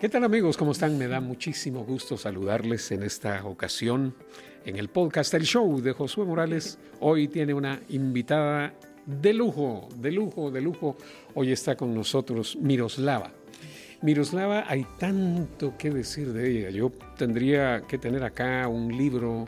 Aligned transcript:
¿Qué 0.00 0.08
tal 0.08 0.24
amigos? 0.24 0.56
¿Cómo 0.56 0.72
están? 0.72 0.96
Me 0.96 1.08
da 1.08 1.20
muchísimo 1.20 1.84
gusto 1.84 2.16
saludarles 2.16 2.90
en 2.90 3.02
esta 3.02 3.44
ocasión 3.44 4.14
en 4.64 4.78
el 4.78 4.88
podcast 4.88 5.34
El 5.34 5.42
Show 5.42 5.82
de 5.82 5.92
Josué 5.92 6.24
Morales. 6.24 6.78
Hoy 7.00 7.28
tiene 7.28 7.52
una 7.52 7.82
invitada 7.90 8.72
de 9.04 9.34
lujo, 9.34 9.90
de 9.96 10.10
lujo, 10.10 10.50
de 10.50 10.62
lujo. 10.62 10.96
Hoy 11.34 11.52
está 11.52 11.76
con 11.76 11.94
nosotros 11.94 12.56
Miroslava. 12.56 13.30
Miroslava, 14.00 14.64
hay 14.66 14.86
tanto 14.98 15.76
que 15.76 15.90
decir 15.90 16.32
de 16.32 16.50
ella. 16.50 16.70
Yo 16.70 16.90
tendría 17.18 17.82
que 17.82 17.98
tener 17.98 18.24
acá 18.24 18.68
un 18.68 18.96
libro, 18.96 19.44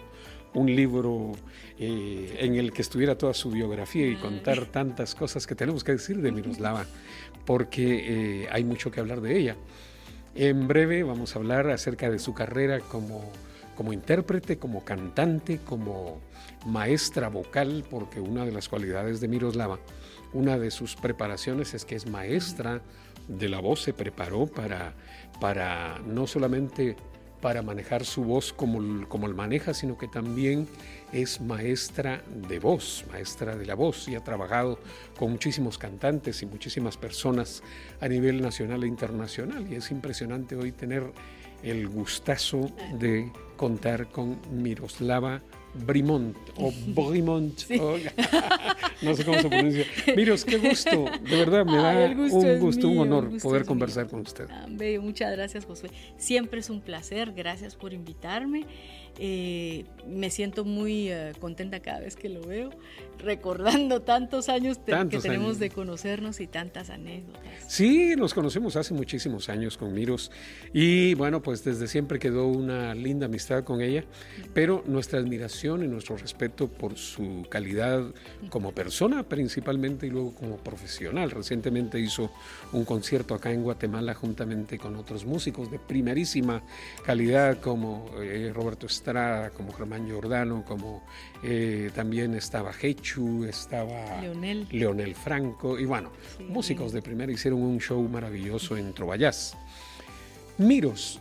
un 0.52 0.66
libro 0.66 1.32
eh, 1.78 2.36
en 2.40 2.56
el 2.56 2.74
que 2.74 2.82
estuviera 2.82 3.16
toda 3.16 3.32
su 3.32 3.50
biografía 3.50 4.06
y 4.06 4.16
contar 4.16 4.66
tantas 4.66 5.14
cosas 5.14 5.46
que 5.46 5.54
tenemos 5.54 5.82
que 5.82 5.92
decir 5.92 6.20
de 6.20 6.30
Miroslava, 6.30 6.84
porque 7.46 8.42
eh, 8.42 8.48
hay 8.52 8.64
mucho 8.64 8.90
que 8.90 9.00
hablar 9.00 9.22
de 9.22 9.38
ella. 9.38 9.56
En 10.34 10.66
breve 10.66 11.02
vamos 11.02 11.34
a 11.34 11.38
hablar 11.38 11.68
acerca 11.68 12.10
de 12.10 12.18
su 12.18 12.32
carrera 12.32 12.80
como, 12.80 13.30
como 13.76 13.92
intérprete, 13.92 14.58
como 14.58 14.82
cantante, 14.84 15.58
como 15.58 16.20
maestra 16.64 17.28
vocal, 17.28 17.84
porque 17.90 18.20
una 18.20 18.46
de 18.46 18.52
las 18.52 18.68
cualidades 18.68 19.20
de 19.20 19.28
Miroslava, 19.28 19.78
una 20.32 20.58
de 20.58 20.70
sus 20.70 20.96
preparaciones 20.96 21.74
es 21.74 21.84
que 21.84 21.96
es 21.96 22.06
maestra 22.06 22.80
de 23.28 23.48
la 23.48 23.60
voz, 23.60 23.82
se 23.82 23.92
preparó 23.92 24.46
para, 24.46 24.94
para 25.38 26.00
no 26.06 26.26
solamente 26.26 26.96
para 27.42 27.60
manejar 27.60 28.06
su 28.06 28.24
voz 28.24 28.52
como, 28.52 29.06
como 29.08 29.28
maneja, 29.28 29.74
sino 29.74 29.98
que 29.98 30.06
también 30.08 30.68
es 31.12 31.40
maestra 31.40 32.22
de 32.48 32.60
voz, 32.60 33.04
maestra 33.10 33.56
de 33.56 33.66
la 33.66 33.74
voz 33.74 34.08
y 34.08 34.14
ha 34.14 34.24
trabajado 34.24 34.78
con 35.18 35.32
muchísimos 35.32 35.76
cantantes 35.76 36.40
y 36.42 36.46
muchísimas 36.46 36.96
personas 36.96 37.62
a 38.00 38.08
nivel 38.08 38.40
nacional 38.40 38.84
e 38.84 38.86
internacional. 38.86 39.70
Y 39.70 39.74
es 39.74 39.90
impresionante 39.90 40.54
hoy 40.54 40.70
tener 40.70 41.12
el 41.64 41.88
gustazo 41.88 42.70
de 42.98 43.30
contar 43.56 44.08
con 44.08 44.40
Miroslava 44.50 45.42
Brimont 45.74 46.36
o 46.56 46.72
Brimont, 46.86 47.62
no 49.02 49.14
sé 49.14 49.24
cómo 49.24 49.40
se 49.40 49.48
pronuncia. 49.48 49.86
Miros, 50.16 50.44
qué 50.44 50.58
gusto, 50.58 51.04
de 51.22 51.36
verdad 51.36 51.64
me 51.64 51.76
da 51.76 52.06
un 52.10 52.58
gusto, 52.60 52.88
un 52.88 52.98
honor 52.98 53.30
poder 53.40 53.64
conversar 53.64 54.06
con 54.08 54.20
usted. 54.20 54.46
Ah, 54.50 54.66
muchas 55.00 55.32
gracias 55.32 55.64
Josué, 55.64 55.90
siempre 56.16 56.60
es 56.60 56.70
un 56.70 56.80
placer, 56.80 57.32
gracias 57.32 57.74
por 57.74 57.92
invitarme. 57.92 58.66
Eh, 59.18 59.84
me 60.06 60.30
siento 60.30 60.64
muy 60.64 61.10
eh, 61.10 61.32
contenta 61.38 61.80
cada 61.80 62.00
vez 62.00 62.16
que 62.16 62.28
lo 62.28 62.40
veo, 62.42 62.70
recordando 63.18 64.00
tantos 64.02 64.48
años 64.48 64.78
que 64.78 65.18
tenemos 65.18 65.58
de 65.58 65.70
conocernos 65.70 66.40
y 66.40 66.46
tantas 66.46 66.90
anécdotas. 66.90 67.42
Sí, 67.68 68.14
nos 68.16 68.34
conocemos 68.34 68.76
hace 68.76 68.94
muchísimos 68.94 69.48
años 69.48 69.76
con 69.76 69.92
Miros 69.92 70.30
y 70.72 71.14
bueno, 71.14 71.42
pues 71.42 71.62
desde 71.62 71.86
siempre 71.88 72.18
quedó 72.18 72.48
una 72.48 72.94
linda 72.94 73.26
amistad 73.26 73.64
con 73.64 73.80
ella, 73.80 74.04
pero 74.54 74.82
nuestra 74.86 75.18
admiración 75.20 75.84
y 75.84 75.88
nuestro 75.88 76.16
respeto 76.16 76.68
por 76.68 76.96
su 76.96 77.46
calidad 77.48 78.02
como 78.48 78.72
persona 78.72 79.22
principalmente 79.22 80.06
y 80.06 80.10
luego 80.10 80.34
como 80.34 80.56
profesional. 80.56 81.30
Recientemente 81.30 82.00
hizo 82.00 82.30
un 82.72 82.84
concierto 82.84 83.34
acá 83.34 83.52
en 83.52 83.62
Guatemala 83.62 84.14
juntamente 84.14 84.78
con 84.78 84.96
otros 84.96 85.24
músicos 85.24 85.70
de 85.70 85.78
primerísima 85.78 86.62
calidad 87.04 87.60
como 87.60 88.10
eh, 88.20 88.50
Roberto 88.54 88.86
como 89.56 89.72
Germán 89.72 90.06
Giordano, 90.06 90.64
como 90.66 91.02
eh, 91.42 91.90
también 91.94 92.34
estaba 92.34 92.72
Hechu, 92.80 93.44
estaba 93.44 94.20
Leonel, 94.20 94.66
Leonel 94.70 95.14
Franco, 95.14 95.78
y 95.78 95.84
bueno, 95.84 96.10
músicos 96.48 96.92
de 96.92 97.02
primera 97.02 97.32
hicieron 97.32 97.60
un 97.62 97.78
show 97.80 98.00
maravilloso 98.08 98.76
en 98.76 98.92
Trovallás. 98.94 99.56
Miros, 100.58 101.20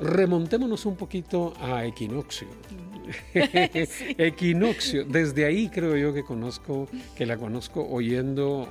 remontémonos 0.00 0.84
un 0.86 0.96
poquito 0.96 1.54
a 1.60 1.84
Equinoccio. 1.86 2.48
Equinoccio, 3.34 5.04
desde 5.04 5.46
ahí 5.46 5.68
creo 5.68 5.96
yo 5.96 6.12
que 6.12 6.22
conozco, 6.22 6.88
que 7.16 7.24
la 7.24 7.36
conozco 7.36 7.86
oyendo 7.88 8.68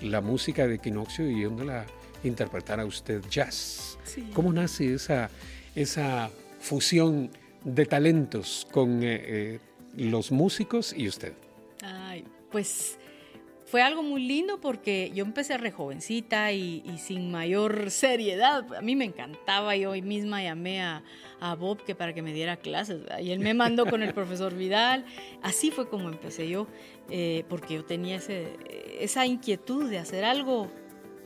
la 0.00 0.20
música 0.20 0.66
de 0.66 0.74
Equinoccio 0.74 1.30
y 1.30 1.44
oyéndola 1.44 1.86
interpretar 2.24 2.80
a 2.80 2.84
usted 2.84 3.22
jazz. 3.30 3.98
¿Cómo 4.34 4.52
nace 4.52 4.94
esa, 4.94 5.30
esa 5.74 6.30
fusión 6.66 7.30
de 7.64 7.86
talentos 7.86 8.66
con 8.72 9.02
eh, 9.02 9.22
eh, 9.24 9.60
los 9.96 10.32
músicos 10.32 10.92
y 10.96 11.08
usted? 11.08 11.32
Ay, 11.82 12.24
pues 12.50 12.98
fue 13.66 13.82
algo 13.82 14.02
muy 14.02 14.24
lindo 14.24 14.60
porque 14.60 15.10
yo 15.14 15.24
empecé 15.24 15.58
re 15.58 15.70
jovencita 15.70 16.52
y, 16.52 16.82
sin 16.98 17.30
mayor 17.30 17.90
seriedad. 17.90 18.64
A 18.74 18.80
mí 18.80 18.96
me 18.96 19.04
encantaba 19.04 19.76
y 19.76 19.86
hoy 19.86 20.02
misma 20.02 20.42
llamé 20.42 20.82
a, 20.82 21.02
Bob 21.58 21.84
que 21.84 21.94
para 21.94 22.12
que 22.14 22.22
me 22.22 22.32
diera 22.32 22.56
clases. 22.56 23.02
Y 23.20 23.30
él 23.30 23.40
me 23.40 23.54
mandó 23.54 23.86
con 23.86 24.02
el 24.02 24.12
profesor 24.20 24.54
Vidal. 24.54 25.04
Así 25.42 25.70
fue 25.70 25.88
como 25.88 26.08
empecé 26.08 26.48
yo, 26.48 26.66
eh, 27.10 27.44
porque 27.48 27.74
yo 27.74 27.84
tenía 27.84 28.16
ese, 28.16 28.56
esa 28.98 29.26
inquietud 29.26 29.88
de 29.88 29.98
hacer 29.98 30.24
algo 30.24 30.70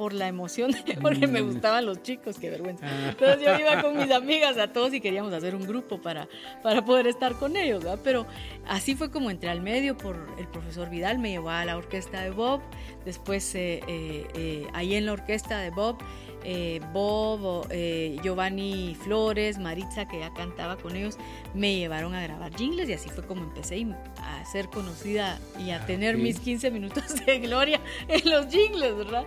por 0.00 0.14
la 0.14 0.28
emoción, 0.28 0.70
porque 1.02 1.26
me 1.26 1.42
mm. 1.42 1.46
gustaban 1.46 1.84
los 1.84 2.02
chicos, 2.02 2.38
qué 2.38 2.48
vergüenza. 2.48 2.86
Ah. 2.88 3.10
Entonces 3.10 3.46
yo 3.46 3.58
iba 3.58 3.82
con 3.82 3.98
mis 3.98 4.10
amigas 4.14 4.56
a 4.56 4.72
todos 4.72 4.94
y 4.94 5.00
queríamos 5.02 5.30
hacer 5.34 5.54
un 5.54 5.66
grupo 5.66 6.00
para, 6.00 6.26
para 6.62 6.82
poder 6.86 7.06
estar 7.06 7.34
con 7.34 7.54
ellos, 7.54 7.84
¿verdad? 7.84 8.00
Pero 8.02 8.26
así 8.66 8.94
fue 8.94 9.10
como 9.10 9.30
entré 9.30 9.50
al 9.50 9.60
medio 9.60 9.98
por 9.98 10.16
el 10.38 10.48
profesor 10.48 10.88
Vidal, 10.88 11.18
me 11.18 11.32
llevó 11.32 11.50
a 11.50 11.66
la 11.66 11.76
orquesta 11.76 12.22
de 12.22 12.30
Bob, 12.30 12.62
después 13.04 13.54
eh, 13.54 13.82
eh, 13.88 14.26
eh, 14.32 14.66
ahí 14.72 14.94
en 14.94 15.04
la 15.04 15.12
orquesta 15.12 15.58
de 15.58 15.68
Bob 15.68 15.98
eh, 16.44 16.80
Bob, 16.92 17.68
Giovanni 18.22 18.96
Flores, 19.02 19.58
Maritza, 19.58 20.06
que 20.08 20.20
ya 20.20 20.32
cantaba 20.32 20.76
con 20.76 20.96
ellos, 20.96 21.18
me 21.54 21.76
llevaron 21.76 22.14
a 22.14 22.22
grabar 22.22 22.54
jingles 22.56 22.88
y 22.88 22.94
así 22.94 23.08
fue 23.10 23.24
como 23.24 23.42
empecé 23.42 23.86
a 24.16 24.44
ser 24.46 24.68
conocida 24.68 25.38
y 25.58 25.70
a 25.70 25.82
ah, 25.82 25.86
tener 25.86 26.16
mis 26.16 26.40
15 26.40 26.70
minutos 26.70 27.24
de 27.26 27.38
gloria 27.40 27.80
en 28.08 28.30
los 28.30 28.46
jingles, 28.46 28.96
¿verdad? 28.96 29.24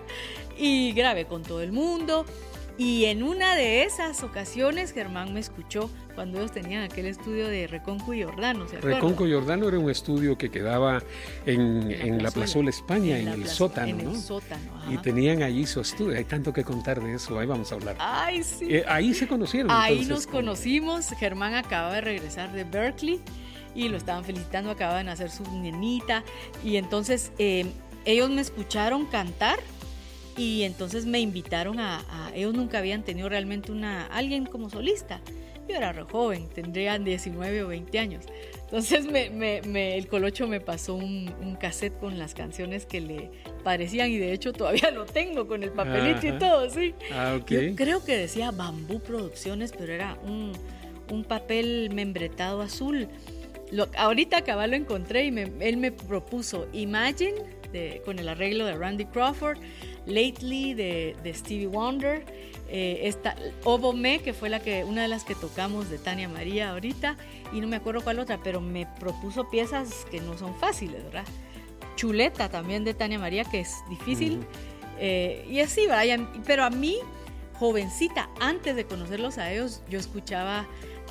Y 0.57 0.93
grabé 0.93 1.25
con 1.25 1.43
todo 1.43 1.61
el 1.61 1.71
mundo. 1.71 2.25
Y 2.77 3.05
en 3.05 3.21
una 3.21 3.55
de 3.55 3.83
esas 3.83 4.23
ocasiones 4.23 4.93
Germán 4.93 5.31
me 5.31 5.39
escuchó 5.39 5.91
cuando 6.15 6.39
ellos 6.39 6.51
tenían 6.51 6.83
aquel 6.83 7.05
estudio 7.05 7.47
de 7.47 7.67
Reconco 7.67 8.15
y 8.15 8.23
Jordano. 8.23 8.67
¿se 8.67 8.81
Reconco 8.81 9.27
y 9.27 9.33
Jordano 9.33 9.67
era 9.67 9.77
un 9.77 9.91
estudio 9.91 10.37
que 10.39 10.49
quedaba 10.49 11.03
en, 11.45 12.23
la, 12.23 12.31
Plazuela 12.31 12.71
España, 12.71 13.19
en, 13.19 13.27
el 13.27 13.47
sótano. 13.47 13.89
En 13.89 13.99
el 13.99 14.17
sótano, 14.17 14.71
Y 14.89 14.97
tenían 14.97 15.43
allí 15.43 15.67
su 15.67 15.81
estudio. 15.81 16.17
Hay 16.17 16.23
tanto 16.23 16.51
que 16.51 16.63
contar 16.63 16.99
de 16.99 17.13
eso, 17.13 17.37
ahí 17.37 17.45
vamos 17.45 17.71
a 17.71 17.75
hablar. 17.75 17.95
Ay, 17.99 18.43
sí. 18.43 18.65
Eh, 18.67 18.83
ahí 18.87 19.13
se 19.13 19.27
conocieron. 19.27 19.69
Ahí 19.69 20.05
nos 20.05 20.25
conocimos. 20.25 21.09
Germán 21.19 21.53
acaba 21.53 21.93
de 21.93 22.01
regresar 22.01 22.51
de 22.53 22.63
Berkeley 22.63 23.19
y 23.75 23.87
lo 23.89 23.97
estaban 23.97 24.23
felicitando, 24.23 24.71
acaban 24.71 25.05
de 25.05 25.11
hacer 25.11 25.29
su 25.29 25.43
nenita. 25.59 26.23
Y 26.63 26.77
entonces 26.77 27.31
eh, 27.37 27.67
ellos 28.05 28.31
me 28.31 28.41
escucharon 28.41 29.05
cantar 29.05 29.59
y 30.37 30.63
entonces 30.63 31.05
me 31.05 31.19
invitaron 31.19 31.79
a, 31.79 32.03
ellos 32.33 32.53
nunca 32.53 32.79
habían 32.79 33.03
tenido 33.03 33.29
realmente 33.29 33.71
una 33.71 34.07
alguien 34.07 34.45
como 34.45 34.69
solista. 34.69 35.21
Yo 35.67 35.77
era 35.77 35.93
re 35.93 36.03
joven 36.03 36.49
tendrían 36.49 37.05
19 37.05 37.63
o 37.63 37.67
20 37.67 37.99
años. 37.99 38.25
Entonces 38.65 39.05
me, 39.05 39.95
el 39.95 40.07
colocho 40.07 40.47
me 40.47 40.59
pasó 40.59 40.95
un, 40.95 41.57
cassette 41.59 41.97
con 41.99 42.17
las 42.17 42.33
canciones 42.33 42.85
que 42.85 42.99
le 42.99 43.29
parecían 43.63 44.09
y 44.09 44.17
de 44.17 44.33
hecho 44.33 44.51
todavía 44.51 44.91
lo 44.91 45.05
tengo 45.05 45.47
con 45.47 45.63
el 45.63 45.71
papelito 45.71 46.27
y 46.27 46.39
todo 46.39 46.69
sí. 46.69 46.95
Ah, 47.11 47.37
okay. 47.39 47.75
creo 47.75 48.03
que 48.03 48.17
decía 48.17 48.51
Bambú 48.51 48.99
Producciones 48.99 49.71
pero 49.77 49.93
era 49.93 50.17
un, 50.25 50.51
un 51.11 51.23
papel 51.23 51.91
membretado 51.93 52.61
azul. 52.61 53.07
Lo, 53.71 53.87
ahorita 53.95 54.37
acá 54.37 54.67
lo 54.67 54.75
encontré 54.75 55.25
y 55.25 55.33
él 55.59 55.77
me 55.77 55.91
propuso 55.91 56.67
Imagine 56.73 57.35
con 58.05 58.19
el 58.19 58.29
arreglo 58.29 58.65
de 58.65 58.75
Randy 58.75 59.05
Crawford 59.05 59.57
Lately 60.05 60.73
de, 60.73 61.33
Stevie 61.33 61.67
Wonder, 61.67 62.25
eh, 62.69 63.01
esta 63.03 63.35
Obo 63.63 63.93
Me, 63.93 64.19
que 64.19 64.33
fue 64.33 64.49
la 64.49 64.59
que, 64.59 64.83
una 64.83 65.03
de 65.03 65.07
las 65.07 65.23
que 65.23 65.35
tocamos 65.35 65.89
de 65.89 65.97
Tania 65.97 66.27
María 66.27 66.71
ahorita, 66.71 67.17
y 67.51 67.61
no 67.61 67.67
me 67.67 67.77
acuerdo 67.77 68.01
cuál 68.01 68.19
otra, 68.19 68.39
pero 68.43 68.61
me 68.61 68.87
propuso 68.99 69.49
piezas 69.49 70.05
que 70.11 70.19
no 70.19 70.37
son 70.37 70.55
fáciles, 70.55 71.03
¿verdad? 71.03 71.25
Chuleta 71.95 72.49
también 72.49 72.83
de 72.83 72.93
Tania 72.93 73.19
María, 73.19 73.43
que 73.45 73.59
es 73.61 73.75
difícil, 73.89 74.45
eh, 74.99 75.45
y 75.49 75.59
así, 75.59 75.87
vayan, 75.87 76.29
pero 76.45 76.63
a 76.63 76.69
mí, 76.69 76.97
jovencita, 77.59 78.29
antes 78.39 78.75
de 78.75 78.85
conocerlos 78.85 79.37
a 79.37 79.51
ellos, 79.51 79.81
yo 79.89 79.99
escuchaba 79.99 80.67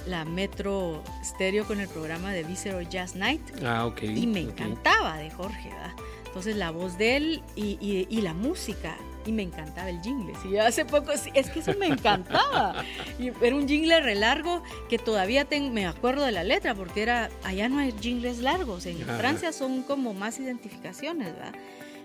la 0.06 0.24
Metro 0.24 1.02
Stereo 1.24 1.64
con 1.64 1.80
el 1.80 1.88
programa 1.88 2.32
de 2.32 2.42
Visceral 2.42 2.88
Jazz 2.88 3.14
Night. 3.14 3.42
Ah, 3.64 3.86
ok. 3.86 4.02
Y 4.02 4.26
me 4.26 4.40
encantaba 4.40 5.18
de 5.18 5.30
Jorge, 5.30 5.68
¿verdad? 5.68 5.92
Entonces 6.32 6.56
la 6.56 6.70
voz 6.70 6.96
de 6.96 7.16
él 7.16 7.42
y, 7.56 8.20
la 8.22 8.32
música. 8.32 8.96
Y 9.26 9.32
me 9.32 9.42
encantaba 9.42 9.90
el 9.90 10.00
jingle. 10.00 10.32
Y 10.50 10.56
hace 10.56 10.86
poco, 10.86 11.12
es 11.12 11.50
que 11.50 11.60
eso 11.60 11.74
me 11.78 11.88
encantaba. 11.88 12.74
Y 13.18 13.30
era 13.44 13.54
un 13.54 13.68
jingle 13.68 14.00
re 14.00 14.14
largo 14.14 14.62
que 14.88 14.98
todavía 14.98 15.46
me 15.50 15.86
acuerdo 15.86 16.24
de 16.24 16.32
la 16.32 16.42
letra, 16.42 16.74
porque 16.74 17.02
era, 17.02 17.28
allá 17.44 17.68
no 17.68 17.80
hay 17.80 17.92
jingles 18.00 18.38
largos. 18.38 18.86
En 18.86 18.96
Francia 18.98 19.52
son 19.52 19.82
como 19.82 20.14
más 20.14 20.40
identificaciones, 20.40 21.34
¿verdad? 21.34 21.52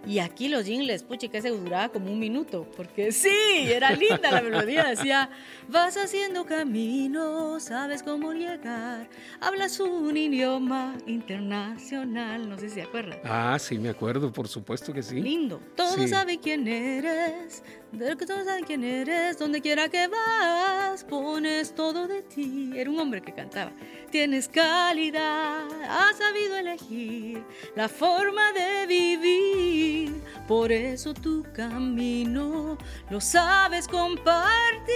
Y 0.08 0.20
aquí 0.20 0.48
los 0.48 0.66
jingles, 0.66 1.04
pucha, 1.04 1.28
que 1.28 1.42
se 1.42 1.50
duraba 1.50 1.90
como 1.90 2.10
un 2.12 2.18
minuto, 2.18 2.66
porque 2.78 3.12
sí, 3.12 3.30
era 3.66 3.92
linda 3.92 4.32
la 4.32 4.42
melodía, 4.42 4.86
decía, 4.86 5.30
vas 5.68 5.98
haciendo 5.98 6.46
camino, 6.46 7.60
sabes 7.60 8.04
cómo 8.04 8.32
llegar, 8.32 9.10
hablas 9.42 9.80
un 9.82 10.16
idioma 10.16 10.96
internacional, 11.06 12.48
no 12.48 12.58
sé 12.58 12.70
si 12.70 12.76
se 12.76 12.82
acuerdan. 12.84 13.20
Ah, 13.26 13.58
sí, 13.60 13.78
me 13.78 13.90
acuerdo, 13.90 14.32
por 14.32 14.48
supuesto 14.48 14.94
que 14.94 15.04
sí. 15.04 15.20
Lindo, 15.20 15.60
todos 15.76 16.10
saben 16.10 16.40
quién 16.40 16.68
eres, 16.68 17.62
de 17.92 18.16
que 18.16 18.26
todos 18.26 18.46
saben 18.46 18.64
quién 18.64 18.86
eres, 18.86 19.38
donde 19.38 19.62
quiera 19.62 19.90
que 19.90 20.08
vas, 20.08 21.04
pones 21.04 21.76
todo 21.76 22.08
de 22.08 22.22
ti. 22.22 22.72
Era 22.76 22.90
un 22.90 23.00
hombre 23.00 23.22
que 23.22 23.34
cantaba. 23.34 23.74
Tienes 24.12 24.48
calidad, 24.48 25.68
has 25.90 26.18
sabido 26.18 26.58
elegir 26.58 27.44
la 27.76 27.90
forma 27.90 28.54
de 28.54 28.88
vivir. 28.88 30.22
Por 30.48 30.72
eso 30.72 31.14
tu 31.14 31.44
camino 31.54 32.78
lo 33.10 33.20
sabes 33.20 33.88
compartir. 33.88 34.88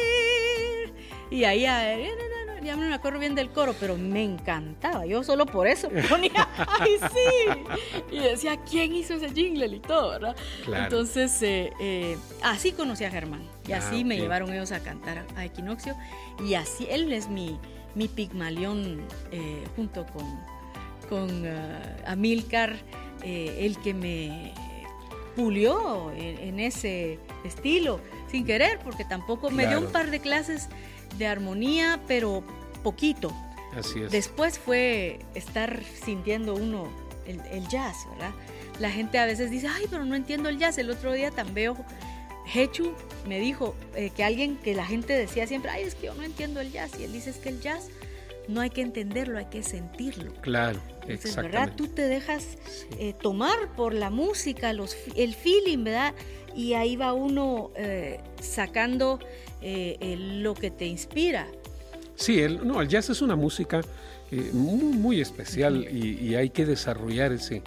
Y 1.30 1.44
ahí, 1.44 1.66
ya 2.64 2.76
no 2.76 2.88
me 2.88 2.94
acuerdo 2.94 3.20
bien 3.20 3.36
del 3.36 3.50
coro, 3.50 3.76
pero 3.80 3.98
me 3.98 4.24
encantaba. 4.24 5.06
Yo 5.06 5.24
solo 5.24 5.46
por 5.46 5.68
eso 5.68 5.90
ponía, 6.10 6.48
¡ay 6.80 6.98
sí! 7.00 8.12
Y 8.12 8.20
decía, 8.20 8.58
¿quién 8.58 8.94
hizo 8.94 9.16
ese 9.16 9.30
jingle 9.32 9.68
y 9.68 9.80
todo, 9.80 10.12
verdad? 10.12 10.36
Entonces, 10.68 11.42
eh, 11.42 11.72
eh, 11.80 12.18
así 12.44 12.72
conocí 12.72 13.04
a 13.04 13.12
Germán. 13.12 13.42
Y 13.68 13.74
así 13.74 14.02
ah, 14.02 14.06
me 14.06 14.18
llevaron 14.18 14.52
ellos 14.54 14.72
a 14.72 14.80
cantar 14.82 15.26
a, 15.36 15.46
Equinoccio. 15.46 15.96
Y 16.46 16.54
así, 16.54 16.88
él 16.90 17.12
es 17.12 17.30
mi, 17.30 17.60
mi 17.96 18.08
Pigmalión 18.08 19.02
eh, 19.32 19.64
junto 19.76 20.06
con, 20.08 20.26
con 21.10 21.46
Amilcar, 22.06 22.76
el 23.24 23.78
que 23.78 23.94
me 23.94 24.54
pulió 25.36 26.12
en, 26.12 26.60
ese 26.60 27.20
estilo, 27.44 28.00
sin 28.30 28.46
querer, 28.46 28.80
porque 28.84 29.06
tampoco 29.06 29.50
me 29.50 29.68
dio 29.68 29.80
un 29.80 29.92
par 29.92 30.12
de 30.12 30.20
clases 30.20 30.68
de 31.18 31.28
armonía, 31.28 32.00
pero 32.08 32.44
poquito. 32.84 33.32
Así 33.78 34.02
es. 34.02 34.12
Después 34.12 34.60
fue 34.60 35.20
estar 35.36 35.82
sintiendo 36.04 36.56
uno 36.56 36.90
el, 37.26 37.68
jazz, 37.68 37.96
¿verdad? 38.12 38.32
La 38.80 38.90
gente 38.90 39.20
a 39.20 39.26
veces 39.26 39.52
dice, 39.52 39.68
ay, 39.68 39.86
pero 39.90 40.06
no 40.06 40.16
entiendo 40.16 40.50
el 40.50 40.58
jazz. 40.58 40.78
El 40.78 40.90
otro 40.90 41.14
día 41.14 41.32
también 41.32 41.76
veo, 41.76 41.86
Hechu 42.46 42.94
me 43.28 43.40
dijo 43.40 43.76
eh, 43.96 44.12
que 44.16 44.24
alguien 44.24 44.58
que 44.58 44.74
la 44.74 44.86
gente 44.86 45.14
decía 45.14 45.48
siempre, 45.48 45.72
ay, 45.72 45.84
es 45.84 45.96
que 45.96 46.08
yo 46.08 46.16
no 46.16 46.24
entiendo 46.24 46.60
el 46.60 46.72
jazz. 46.72 46.92
Y 47.00 47.04
él 47.04 47.14
dice, 47.14 47.30
es 47.30 47.38
que 47.38 47.50
el 47.50 47.62
jazz 47.62 47.90
no 48.48 48.62
hay 48.62 48.70
que 48.70 48.82
entenderlo, 48.82 49.38
hay 49.38 49.46
que 49.46 49.64
sentirlo. 49.64 50.34
Claro, 50.42 50.80
Entonces, 51.02 51.36
¿verdad? 51.36 51.74
Tú 51.76 51.88
te 51.88 52.04
dejas 52.04 52.58
eh, 53.00 53.14
tomar 53.22 53.76
por 53.76 53.94
la 53.94 54.10
música, 54.10 54.74
los, 54.74 54.96
el 55.16 55.36
feeling, 55.36 55.84
¿verdad? 55.84 56.14
Y 56.56 56.74
ahí 56.74 56.96
va 56.96 57.14
uno 57.14 57.72
eh, 57.76 58.20
sacando 58.42 59.20
lo 59.62 60.56
que 60.56 60.72
te 60.72 60.88
inspira. 60.88 61.48
Sí, 62.16 62.40
el, 62.40 62.68
no, 62.68 62.82
el 62.82 62.88
jazz 62.88 63.12
es 63.12 63.22
una 63.22 63.36
música 63.36 63.82
muy, 64.54 64.84
muy, 64.84 65.22
especial 65.22 65.88
y, 65.92 66.18
y, 66.20 66.36
hay 66.36 66.50
que 66.50 66.66
desarrollar 66.66 67.32
ese, 67.32 67.62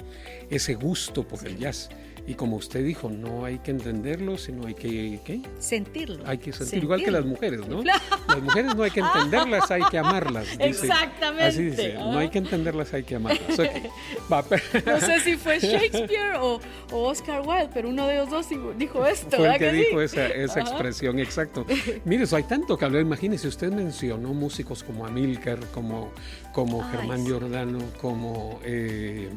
ese 0.51 0.75
gusto 0.75 1.23
por 1.23 1.47
el 1.47 1.57
jazz. 1.59 1.89
Y 2.27 2.35
como 2.35 2.57
usted 2.57 2.83
dijo, 2.83 3.11
no 3.11 3.45
hay 3.45 3.59
que 3.59 3.71
entenderlo, 3.71 4.39
sino 4.39 4.67
hay 4.67 4.75
que 4.75 5.21
¿qué? 5.25 5.43
sentirlo. 5.59 6.25
Hay 6.27 6.39
que 6.39 6.53
sentirlo, 6.55 6.85
igual 6.85 7.05
que 7.05 7.11
las 7.11 7.27
mujeres, 7.27 7.69
¿no? 7.69 7.83
Las 7.83 8.43
mujeres 8.43 8.75
no 8.75 8.83
hay 8.83 8.91
que 8.91 9.01
entenderlas, 9.15 9.71
hay 9.71 9.83
que 9.91 9.99
amarlas. 9.99 10.49
Exactamente. 10.59 11.45
Así 11.45 11.63
dice, 11.65 11.95
no 11.95 12.19
hay 12.19 12.31
que 12.31 12.39
entenderlas, 12.39 12.95
hay 12.95 13.03
que 13.03 13.17
amarlas. 13.17 13.59
no 14.87 15.01
sé 15.01 15.21
si 15.21 15.37
fue 15.37 15.59
Shakespeare 15.61 16.37
o, 16.41 16.61
Oscar 16.91 17.43
Wilde, 17.47 17.69
pero 17.75 17.91
uno 17.91 18.07
de 18.07 18.17
los 18.17 18.31
dos 18.31 18.47
dijo 18.79 19.07
esto. 19.07 19.37
Fue 19.37 19.53
el 19.53 19.59
que, 19.59 19.73
dijo 19.73 20.01
esa, 20.01 20.27
esa 20.29 20.61
expresión, 20.61 21.19
exacto. 21.19 21.67
Mire, 22.07 22.25
eso 22.25 22.37
hay 22.37 22.45
tanto 22.45 22.79
que 22.79 22.87
hablar. 22.87 23.03
Imagínese, 23.03 23.49
usted 23.49 23.71
mencionó 23.71 24.33
músicos 24.33 24.83
como 24.83 25.05
Amilcar, 25.05 25.59
como, 25.73 26.11
como 26.53 26.83
Germán 26.91 27.27
Giordano, 27.27 27.81
como 28.01 28.61
eh, 28.65 29.29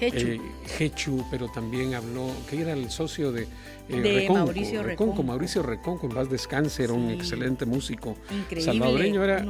Hechu, 0.00 1.24
pero 1.30 1.48
también 1.48 1.94
habló 1.94 2.30
que 2.48 2.60
era 2.60 2.72
el 2.72 2.90
socio 2.90 3.32
de, 3.32 3.46
eh, 3.88 4.28
Mauricio 4.28 4.82
Reconco, 4.82 5.22
Mauricio 5.22 5.62
Reconco, 5.62 6.06
en 6.06 6.14
paz 6.14 6.28
descanse, 6.28 6.84
era 6.84 6.92
un 6.92 7.10
excelente 7.10 7.66
músico 7.66 8.16
salvadoreño. 8.58 9.22
Era, 9.22 9.44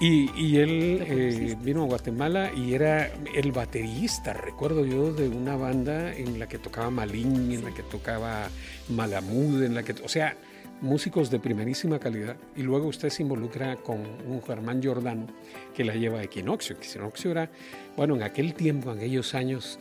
y, 0.00 0.56
él 0.56 1.04
eh, 1.06 1.56
vino 1.60 1.82
a 1.82 1.86
Guatemala 1.86 2.52
y 2.54 2.74
era 2.74 3.10
el 3.34 3.52
baterista, 3.52 4.32
recuerdo 4.32 4.84
yo, 4.84 5.12
de 5.12 5.28
una 5.28 5.56
banda 5.56 6.14
en 6.14 6.38
la 6.38 6.48
que 6.48 6.58
tocaba 6.58 6.90
Malín, 6.90 7.52
en 7.52 7.64
la 7.64 7.74
que 7.74 7.82
tocaba 7.82 8.48
Malamud, 8.88 9.62
en 9.62 9.74
la 9.74 9.82
que, 9.82 9.94
o 10.02 10.08
sea, 10.08 10.36
músicos 10.80 11.30
de 11.30 11.38
primerísima 11.38 11.98
calidad. 11.98 12.36
Y 12.56 12.62
luego 12.62 12.86
usted 12.86 13.10
se 13.10 13.22
involucra 13.22 13.76
con 13.76 14.00
un 14.26 14.42
Germán 14.42 14.82
Jordán 14.82 15.26
que 15.74 15.84
la 15.84 15.94
lleva 15.94 16.20
a 16.20 16.22
Equinoccio. 16.24 16.76
Equinoccio 16.76 17.30
era, 17.30 17.50
bueno, 17.96 18.16
en 18.16 18.22
aquel 18.22 18.54
tiempo, 18.54 18.92
en 18.92 18.98
aquellos 18.98 19.34
años, 19.34 19.78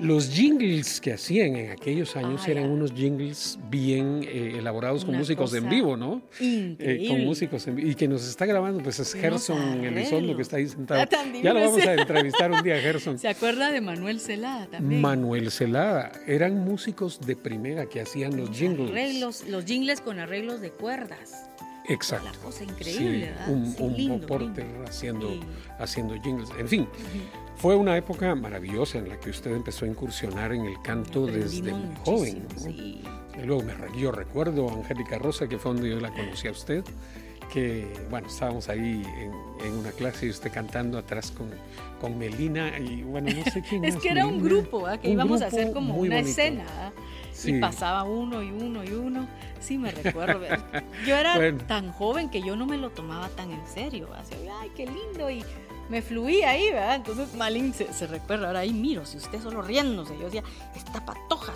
los 0.00 0.30
jingles 0.30 1.00
que 1.00 1.12
hacían 1.12 1.56
en 1.56 1.70
aquellos 1.70 2.16
años 2.16 2.42
ah, 2.46 2.50
eran 2.50 2.70
unos 2.70 2.92
jingles 2.92 3.58
bien 3.68 4.20
eh, 4.22 4.54
elaborados 4.58 5.04
con 5.04 5.16
músicos 5.16 5.52
en 5.54 5.68
vivo, 5.68 5.96
¿no? 5.96 6.22
Eh, 6.40 7.06
con 7.08 7.24
músicos 7.24 7.66
en 7.66 7.76
vivo. 7.76 7.90
Y 7.90 7.94
que 7.94 8.06
nos 8.06 8.26
está 8.26 8.46
grabando, 8.46 8.82
pues 8.82 8.98
es 9.00 9.12
Gerson 9.14 9.84
Elizondo 9.84 10.36
que 10.36 10.42
está 10.42 10.56
ahí 10.56 10.68
sentado. 10.68 11.04
Ya 11.42 11.52
lo 11.52 11.60
vamos 11.60 11.86
a 11.86 11.94
entrevistar 11.94 12.50
un 12.50 12.62
día, 12.62 12.80
Gerson. 12.80 13.18
¿Se 13.18 13.28
acuerda 13.28 13.70
de 13.70 13.80
Manuel 13.80 14.20
Celada 14.20 14.66
también? 14.66 15.00
Manuel 15.00 15.50
Celada. 15.50 16.12
Eran 16.26 16.64
músicos 16.64 17.20
de 17.20 17.36
primera 17.36 17.86
que 17.86 18.00
hacían 18.00 18.36
los 18.36 18.50
jingles. 18.50 18.90
Arreglos, 18.90 19.48
los 19.48 19.64
jingles 19.64 20.00
con 20.00 20.18
arreglos 20.18 20.60
de 20.60 20.70
cuerdas. 20.70 21.48
Exacto. 21.88 22.28
La 22.32 22.38
cosa 22.38 22.64
increíble, 22.64 23.30
¿verdad? 23.30 23.48
Un, 23.48 23.74
un 23.78 24.84
haciendo, 24.86 25.30
haciendo 25.78 26.14
jingles. 26.22 26.50
En 26.58 26.68
fin, 26.68 26.88
fue 27.56 27.74
una 27.74 27.96
época 27.96 28.34
maravillosa 28.34 28.98
en 28.98 29.08
la 29.08 29.18
que 29.18 29.30
usted 29.30 29.52
empezó 29.52 29.84
a 29.84 29.88
incursionar 29.88 30.52
en 30.52 30.66
el 30.66 30.80
canto 30.82 31.26
desde 31.26 31.72
muy 31.72 31.96
joven. 32.04 32.46
Y 32.66 33.02
luego 33.44 33.62
me, 33.62 33.74
yo 33.98 34.12
recuerdo 34.12 34.68
a 34.68 34.74
Angélica 34.74 35.18
Rosa, 35.18 35.48
que 35.48 35.58
fue 35.58 35.72
donde 35.72 35.90
yo 35.90 36.00
la 36.00 36.12
conocí 36.12 36.48
a 36.48 36.52
usted, 36.52 36.84
que 37.52 37.86
bueno, 38.10 38.28
estábamos 38.28 38.68
ahí 38.68 39.04
en, 39.62 39.72
una 39.72 39.90
clase 39.92 40.26
y 40.26 40.30
usted 40.30 40.52
cantando 40.52 40.98
atrás 40.98 41.30
con, 41.30 41.50
con 42.00 42.18
Melina 42.18 42.78
y 42.78 43.02
bueno, 43.02 43.30
no 43.30 43.50
sé 43.50 43.62
quién 43.62 43.84
Es 43.84 43.96
que 43.96 44.10
era 44.10 44.26
un 44.26 44.42
grupo, 44.42 44.86
que 45.00 45.10
íbamos 45.10 45.42
a 45.42 45.46
hacer 45.46 45.72
como 45.72 45.96
una 45.96 46.20
escena. 46.20 46.64
Y 47.44 47.60
pasaba 47.60 48.02
uno 48.02 48.42
y 48.42 48.50
uno 48.50 48.82
y 48.82 48.90
uno. 48.90 49.28
Sí, 49.60 49.78
me 49.78 49.92
recuerdo. 49.92 50.40
Yo 51.06 51.16
era 51.16 51.56
tan 51.66 51.92
joven 51.92 52.30
que 52.30 52.42
yo 52.42 52.56
no 52.56 52.66
me 52.66 52.76
lo 52.78 52.90
tomaba 52.90 53.28
tan 53.28 53.52
en 53.52 53.64
serio. 53.72 54.08
Así, 54.14 54.34
ay, 54.60 54.72
qué 54.74 54.86
lindo. 54.86 55.30
Y 55.30 55.44
me 55.88 56.02
fluía 56.02 56.50
ahí, 56.50 56.70
¿verdad? 56.70 56.96
Entonces 56.96 57.34
Malin 57.34 57.72
se, 57.72 58.06
recuerda, 58.06 58.48
ahora 58.48 58.60
ahí 58.60 58.72
miro, 58.72 59.06
si 59.06 59.16
usted 59.16 59.40
solo 59.40 59.62
riéndose, 59.62 60.16
yo 60.18 60.26
decía, 60.26 60.42
esta 60.76 61.04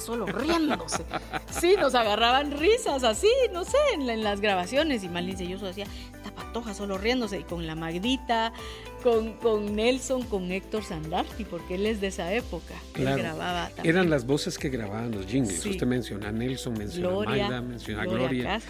solo 0.01 0.27
riéndose. 0.27 1.05
Sí, 1.51 1.77
nos 1.81 1.95
agarraban 1.95 2.53
risas 2.59 3.05
así, 3.05 3.29
no 3.53 3.65
sé, 3.65 3.77
en, 3.95 4.23
las 4.23 4.41
grabaciones, 4.41 5.05
y 5.05 5.09
Malin 5.09 5.37
yo 5.37 5.59
decía, 5.59 5.87
esta 6.15 6.31
patoja 6.35 6.75
solo 6.75 6.99
riéndose, 6.99 7.41
y 7.41 7.45
con 7.45 7.67
la 7.67 7.75
Magdita, 7.75 8.53
con, 9.03 9.35
con 9.35 9.75
Nelson, 9.75 10.23
con 10.23 10.51
Héctor 10.53 10.85
Sandarti, 10.85 11.45
porque 11.45 11.75
él 11.75 11.87
es 11.87 12.01
de 12.01 12.09
esa 12.09 12.33
época, 12.33 12.75
él 12.95 13.05
grababa 13.05 13.69
también. 13.69 13.97
Eran 13.97 14.11
las 14.11 14.27
voces 14.27 14.59
que 14.59 14.69
grababan 14.69 15.11
los 15.13 15.27
jingles, 15.27 15.65
usted 15.65 15.87
menciona 15.87 16.29
a 16.29 16.33
Nelson, 16.33 16.75
menciona 16.75 17.09
a 17.09 17.25
Magda, 17.25 17.61
menciona 17.63 18.03
a 18.03 18.07
Gloria, 18.07 18.61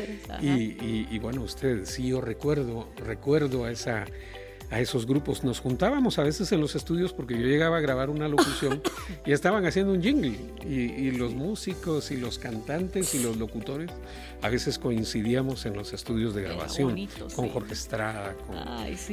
y, 0.41 1.07
y 1.11 1.19
bueno, 1.19 1.43
usted, 1.43 1.85
sí, 1.85 2.09
yo 2.09 2.21
recuerdo, 2.21 2.89
recuerdo 2.97 3.65
a 3.65 3.71
esa 3.71 4.07
a 4.73 4.81
esos 4.81 5.07
grupos. 5.07 5.45
Nos 5.45 5.61
juntábamos 5.61 6.19
a 6.19 6.23
veces 6.23 6.51
en 6.51 6.61
los 6.61 6.75
estudios 6.75 7.13
porque 7.13 7.35
yo 7.39 7.47
llegaba 7.47 7.77
a 7.77 7.81
grabar 7.81 8.09
una 8.09 8.27
locución 8.27 8.81
y 9.27 9.33
estaban 9.33 9.67
haciendo 9.67 9.93
un 9.93 10.03
jingle. 10.03 10.37
Y, 10.67 11.13
los 11.13 11.35
músicos 11.35 12.11
y 12.11 12.17
los 12.17 12.39
cantantes 12.39 13.15
y 13.15 13.23
los 13.23 13.37
locutores 13.37 13.91
a 14.43 14.49
veces 14.49 14.79
coincidíamos 14.79 15.65
en 15.67 15.75
los 15.75 15.93
estudios 15.93 16.35
de 16.35 16.43
grabación 16.43 17.09
con 17.35 17.49
Jorge 17.49 17.73
Estrada, 17.73 18.35
con 18.47 18.57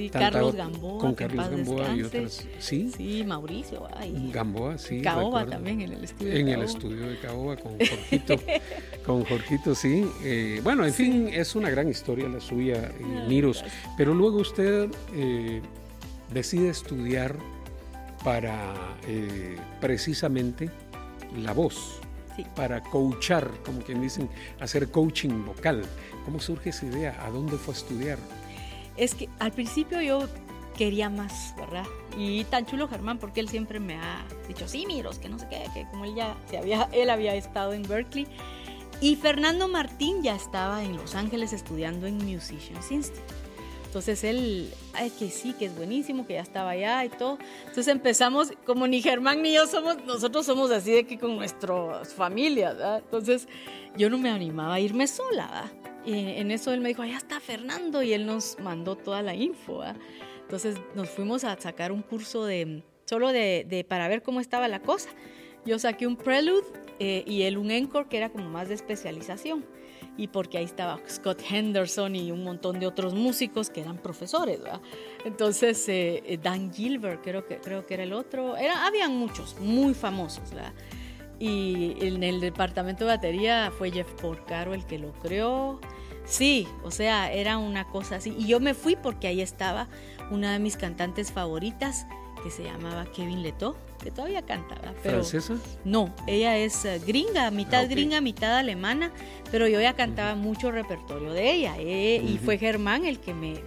Carlos 0.09 0.55
Gamboa, 0.55 0.99
con 0.99 1.15
Carlos 1.15 1.49
Gamboa 1.49 1.95
y 1.95 2.03
otros. 2.03 2.43
Sí, 2.59 2.91
sí, 2.95 3.23
Mauricio. 3.25 3.87
Gamboa, 4.33 4.77
sí. 4.77 5.01
Caoba 5.01 5.45
también 5.45 5.81
en 5.81 5.93
el 5.93 6.03
estudio. 6.03 6.33
En 6.33 6.47
el 6.47 6.61
estudio 6.63 7.09
de 7.09 7.19
Caoba 7.19 7.55
con 7.55 7.77
Jorgito. 7.77 8.35
con 9.05 9.23
Jorgito, 9.25 9.75
sí. 9.75 10.05
Eh, 10.23 10.61
bueno, 10.63 10.85
en 10.85 10.93
fin, 10.93 11.29
es 11.31 11.55
una 11.55 11.69
gran 11.69 11.87
historia 11.87 12.27
la 12.27 12.39
suya, 12.39 12.91
Miros. 13.27 13.63
Pero 13.97 14.13
luego 14.13 14.37
usted. 14.37 14.89
Eh, 15.13 15.61
decide 16.33 16.69
estudiar 16.69 17.35
para 18.23 18.97
eh, 19.07 19.57
precisamente 19.79 20.69
la 21.37 21.53
voz, 21.53 21.99
para 22.55 22.81
coachar, 22.81 23.49
como 23.65 23.79
quien 23.81 24.01
dicen, 24.01 24.29
hacer 24.59 24.89
coaching 24.91 25.45
vocal. 25.45 25.83
¿Cómo 26.25 26.39
surge 26.39 26.69
esa 26.69 26.85
idea? 26.85 27.25
¿A 27.25 27.29
dónde 27.29 27.57
fue 27.57 27.73
a 27.73 27.77
estudiar? 27.77 28.17
Es 28.97 29.15
que 29.15 29.29
al 29.39 29.51
principio 29.51 30.01
yo 30.01 30.27
quería 30.77 31.09
más, 31.09 31.53
¿verdad? 31.57 31.85
Y 32.17 32.45
tan 32.45 32.65
chulo 32.65 32.87
Germán, 32.87 33.17
porque 33.17 33.41
él 33.41 33.49
siempre 33.49 33.79
me 33.79 33.95
ha 33.95 34.25
dicho, 34.47 34.67
sí, 34.67 34.85
miros, 34.85 35.19
que 35.19 35.29
no 35.29 35.37
sé 35.37 35.47
qué, 35.49 35.65
que 35.73 35.85
como 35.91 36.05
él 36.05 36.15
ya 36.15 36.35
se 36.49 36.57
había, 36.57 36.87
él 36.93 37.09
había 37.09 37.35
estado 37.35 37.73
en 37.73 37.83
Berkeley. 37.83 38.27
Y 39.01 39.15
Fernando 39.15 39.67
Martín 39.67 40.23
ya 40.23 40.35
estaba 40.35 40.83
en 40.83 40.97
Los 40.97 41.15
Ángeles 41.15 41.53
estudiando 41.53 42.07
en 42.07 42.17
Musicians 42.17 42.91
Institute. 42.91 43.48
Entonces 43.89 44.23
él, 44.23 44.71
ay, 44.93 45.09
que 45.09 45.31
sí, 45.31 45.53
que 45.53 45.65
es 45.65 45.75
buenísimo, 45.75 46.27
que 46.27 46.33
ya 46.33 46.41
estaba 46.41 46.69
allá 46.69 47.03
y 47.05 47.09
todo. 47.09 47.39
Entonces 47.61 47.87
empezamos, 47.87 48.53
como 48.63 48.85
ni 48.85 49.01
Germán 49.01 49.41
ni 49.41 49.55
yo 49.55 49.65
somos, 49.65 49.97
nosotros 50.05 50.45
somos 50.45 50.69
así 50.69 50.91
de 50.91 51.07
que 51.07 51.17
con 51.17 51.35
nuestras 51.37 52.13
familias, 52.13 52.75
¿verdad? 52.75 53.01
Entonces 53.03 53.47
yo 53.97 54.11
no 54.11 54.19
me 54.19 54.29
animaba 54.29 54.75
a 54.75 54.79
irme 54.79 55.07
sola, 55.07 55.71
en 56.05 56.51
eso 56.51 56.71
él 56.71 56.81
me 56.81 56.89
dijo, 56.89 57.01
allá 57.01 57.17
está 57.17 57.39
Fernando, 57.39 58.03
y 58.03 58.13
él 58.13 58.27
nos 58.27 58.59
mandó 58.59 58.95
toda 58.95 59.23
la 59.23 59.33
info, 59.33 59.79
¿verdad? 59.79 59.97
Entonces 60.41 60.77
nos 60.93 61.09
fuimos 61.09 61.43
a 61.43 61.59
sacar 61.59 61.91
un 61.91 62.03
curso 62.03 62.45
de, 62.45 62.83
solo 63.05 63.31
de, 63.31 63.65
de 63.67 63.83
para 63.83 64.07
ver 64.07 64.21
cómo 64.21 64.39
estaba 64.39 64.67
la 64.67 64.83
cosa. 64.83 65.09
Yo 65.65 65.79
saqué 65.79 66.05
un 66.05 66.15
prelude 66.15 66.67
eh, 66.99 67.23
y 67.25 67.41
él 67.41 67.57
un 67.57 67.71
encore 67.71 68.07
que 68.07 68.17
era 68.17 68.29
como 68.29 68.49
más 68.49 68.67
de 68.67 68.75
especialización 68.75 69.65
y 70.19 70.27
porque 70.27 70.57
ahí 70.57 70.65
estaba 70.65 70.99
Scott 71.09 71.41
Henderson 71.49 72.13
y 72.13 72.29
un 72.33 72.43
montón 72.43 72.77
de 72.77 72.85
otros 72.85 73.13
músicos 73.13 73.69
que 73.69 73.79
eran 73.79 73.97
profesores, 73.97 74.61
¿verdad? 74.61 74.81
Entonces, 75.23 75.87
eh, 75.87 76.21
eh, 76.25 76.37
Dan 76.37 76.73
Gilbert, 76.73 77.23
creo 77.23 77.47
que, 77.47 77.57
creo 77.59 77.85
que 77.85 77.93
era 77.93 78.03
el 78.03 78.11
otro, 78.11 78.57
era, 78.57 78.85
habían 78.85 79.15
muchos 79.15 79.57
muy 79.61 79.93
famosos, 79.93 80.53
¿verdad? 80.53 80.73
Y 81.39 81.95
en 82.05 82.21
el 82.21 82.41
departamento 82.41 83.05
de 83.05 83.11
batería 83.11 83.71
fue 83.77 83.91
Jeff 83.91 84.11
Porcaro 84.21 84.73
el 84.73 84.85
que 84.85 84.99
lo 84.99 85.13
creó. 85.13 85.79
Sí, 86.25 86.67
o 86.83 86.91
sea, 86.91 87.31
era 87.31 87.57
una 87.57 87.87
cosa 87.87 88.17
así. 88.17 88.35
Y 88.37 88.47
yo 88.47 88.59
me 88.59 88.73
fui 88.73 88.97
porque 88.97 89.27
ahí 89.27 89.39
estaba 89.39 89.87
una 90.31 90.51
de 90.51 90.59
mis 90.59 90.75
cantantes 90.75 91.31
favoritas 91.31 92.05
que 92.43 92.51
se 92.51 92.63
llamaba 92.63 93.05
Kevin 93.05 93.43
Leto 93.43 93.75
que 94.01 94.11
todavía 94.11 94.41
canta, 94.41 94.75
Pero, 95.03 95.23
¿Francesa? 95.23 95.55
No, 95.83 96.13
ella 96.25 96.57
es 96.57 96.85
eh, 96.85 97.01
gringa, 97.05 97.51
mitad 97.51 97.81
ah, 97.81 97.85
gringa, 97.87 98.21
mitad 98.21 98.57
alemana, 98.57 99.11
pero 99.51 99.67
yo 99.67 99.81
ya 99.81 99.93
cantaba 99.93 100.35
mucho 100.35 100.71
repertorio 100.71 101.33
de 101.33 101.51
ella. 101.51 101.75
Eh, 101.77 102.21
y 102.23 102.37
fue 102.37 102.57
Germán 102.57 103.05
el 103.05 103.19
que 103.19 103.33
me, 103.33 103.59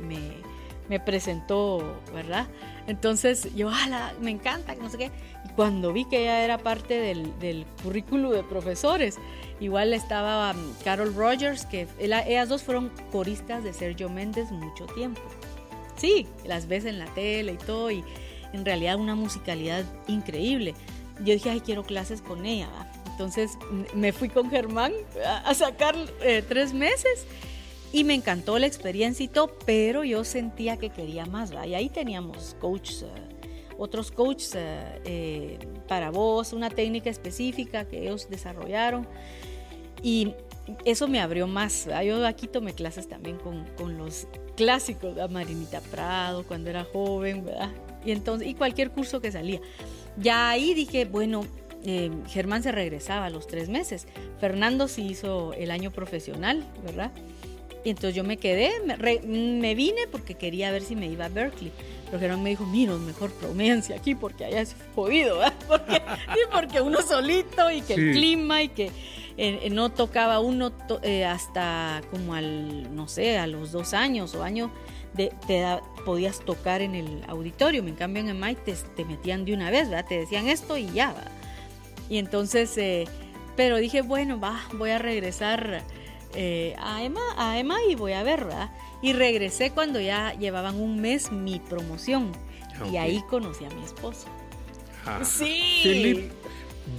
me, 0.89 1.01
presentó, 1.01 2.01
¿verdad? 2.13 2.47
Entonces 2.87 3.55
yo, 3.55 3.71
ala, 3.71 4.15
me 4.21 4.31
encanta, 4.31 4.75
no 4.75 4.91
sé 4.91 4.99
qué. 4.99 5.11
Y 5.47 5.49
cuando 5.55 5.93
vi 5.93 6.05
que 6.05 6.23
ella 6.23 6.45
era 6.45 6.59
parte 6.59 6.95
del, 6.95 7.39
del 7.39 7.65
currículo 7.83 8.31
de 8.31 8.43
profesores, 8.43 9.17
igual 9.61 9.95
estaba 9.95 10.51
um, 10.51 10.73
Carol 10.85 11.15
Rogers, 11.15 11.65
que 11.65 11.89
ellas 11.99 12.49
dos 12.49 12.63
fueron 12.63 12.91
coristas 13.11 13.65
de 13.65 13.73
Sergio 13.73 14.11
Méndez 14.11 14.51
mucho 14.51 14.87
tiempo. 14.87 15.21
Sí, 15.97 16.27
las 16.45 16.69
ves 16.69 16.85
en 16.85 16.99
la 16.99 17.07
tele 17.07 17.53
y 17.53 17.59
todo, 17.59 17.91
y 17.91 18.05
en 18.53 18.65
realidad 18.65 18.97
una 18.97 19.15
musicalidad 19.15 19.85
increíble. 20.09 20.75
Yo 21.25 21.35
dije, 21.35 21.51
ay, 21.51 21.61
quiero 21.61 21.85
clases 21.85 22.21
con 22.21 22.47
ella. 22.47 22.69
Entonces 23.07 23.59
me 23.95 24.13
fui 24.13 24.29
con 24.29 24.51
Germán 24.51 24.93
a 25.45 25.55
sacar 25.55 25.95
eh, 26.23 26.43
tres 26.47 26.73
meses 26.73 27.27
y 27.93 28.05
me 28.05 28.15
encantó 28.15 28.59
la 28.59 28.67
experiencia 28.67 29.25
y 29.25 29.29
todo, 29.29 29.55
pero 29.67 30.03
yo 30.03 30.25
sentía 30.25 30.79
que 30.79 30.91
quería 30.91 31.27
más. 31.27 31.53
Y 31.67 31.75
ahí 31.75 31.91
teníamos 31.91 32.57
coaches, 32.59 33.03
eh, 33.03 33.07
otros 33.77 34.11
coaches 34.11 34.53
eh, 34.57 35.59
para 35.89 36.11
voz, 36.11 36.55
una 36.55 36.71
técnica 36.71 37.11
específica 37.11 37.85
que 37.85 38.03
ellos 38.03 38.29
desarrollaron. 38.31 39.07
Y 40.03 40.35
eso 40.85 41.09
me 41.09 41.21
abrió 41.21 41.47
más. 41.47 41.89
Yo 42.05 42.27
aquí 42.27 42.47
tomé 42.47 42.75
clases 42.75 43.09
también 43.09 43.39
con, 43.39 43.65
con 43.77 43.99
los 43.99 44.27
clásicos, 44.57 45.17
de 45.17 45.27
Marinita 45.29 45.81
Prado, 45.81 46.45
cuando 46.45 46.71
era 46.71 46.85
joven, 46.85 47.45
¿verdad? 47.45 47.71
Y, 48.05 48.13
entonces, 48.13 48.49
y 48.49 48.55
cualquier 48.55 48.91
curso 48.91 49.21
que 49.21 49.33
salía. 49.33 49.61
Ya 50.17 50.51
ahí 50.51 50.75
dije, 50.75 51.05
bueno, 51.05 51.45
eh, 51.85 52.11
Germán 52.29 52.63
se 52.63 52.73
regresaba 52.73 53.27
a 53.27 53.31
los 53.31 53.47
tres 53.47 53.69
meses. 53.69 54.07
Fernando 54.41 54.89
sí 54.89 55.07
hizo 55.07 55.53
el 55.55 55.71
año 55.71 55.91
profesional, 55.91 56.65
¿verdad? 56.85 57.11
Y 57.85 57.91
entonces 57.91 58.15
yo 58.15 58.23
me 58.23 58.37
quedé, 58.37 58.71
me, 59.27 59.75
vine 59.75 60.07
porque 60.11 60.37
quería 60.37 60.71
ver 60.71 60.83
si 60.83 60.95
me 60.95 61.07
iba 61.09 61.25
a 61.25 61.29
Berkeley. 61.29 61.73
Pero 62.07 62.21
Germán 62.21 62.43
me 62.43 62.51
dijo, 62.51 62.65
mira, 62.65 62.93
mejor 62.95 63.33
promencia 63.33 63.97
aquí 63.97 64.15
porque 64.15 64.45
allá 64.45 64.61
es 64.61 64.77
jodido, 64.95 65.39
¿verdad? 65.39 65.55
Porque, 65.69 66.03
porque 66.53 66.81
uno 66.83 67.01
solito 67.01 67.71
y 67.71 67.81
que 67.81 67.95
el 67.95 68.13
clima 68.13 68.63
y 68.63 68.69
que 68.69 68.91
eh, 69.37 69.69
no 69.71 69.91
tocaba 69.91 70.41
uno 70.41 70.73
eh, 71.03 71.25
hasta 71.25 72.03
como 72.11 72.35
al, 72.35 72.95
no 72.95 73.09
sé, 73.09 73.39
a 73.39 73.47
los 73.47 73.73
dos 73.73 73.95
años 73.95 74.35
o 74.35 74.43
año 74.43 74.71
de, 75.15 75.33
te 75.47 75.65
podías 76.05 76.41
tocar 76.41 76.83
en 76.83 76.95
el 76.95 77.25
auditorio. 77.29 77.83
En 77.87 77.95
cambio 77.95 78.23
en 78.23 78.29
el 78.29 78.35
MAI 78.37 78.57
te, 78.57 79.05
metían 79.05 79.45
de 79.45 79.55
una 79.55 79.71
vez, 79.71 79.89
¿verdad? 79.89 80.07
Te 80.09 80.19
decían 80.19 80.49
esto 80.49 80.77
y 80.77 80.91
ya, 80.93 81.13
¿verdad? 81.13 81.31
Y 82.09 82.19
entonces, 82.19 82.77
eh, 82.77 83.07
pero 83.57 83.77
dije, 83.77 84.03
bueno, 84.03 84.39
va, 84.39 84.61
voy 84.75 84.91
a 84.91 84.99
regresar 84.99 85.83
a, 86.79 87.03
Emma, 87.03 87.21
a 87.37 87.59
Emma 87.59 87.79
y 87.89 87.95
voy 87.95 88.13
a 88.13 88.23
ver, 88.23 88.45
¿verdad? 88.45 88.71
Y 89.01 89.13
regresé 89.15 89.71
cuando 89.71 90.01
ya 90.01 90.35
llevaban 90.35 90.81
un 90.81 91.01
mes 91.01 91.33
mi 91.33 91.59
promoción. 91.59 92.33
Y 92.91 92.97
ahí 92.97 93.23
conocí 93.31 93.65
a 93.65 93.71
mi 93.71 93.85
esposo. 93.85 94.27
Ah. 95.07 95.21
sí. 95.25 96.31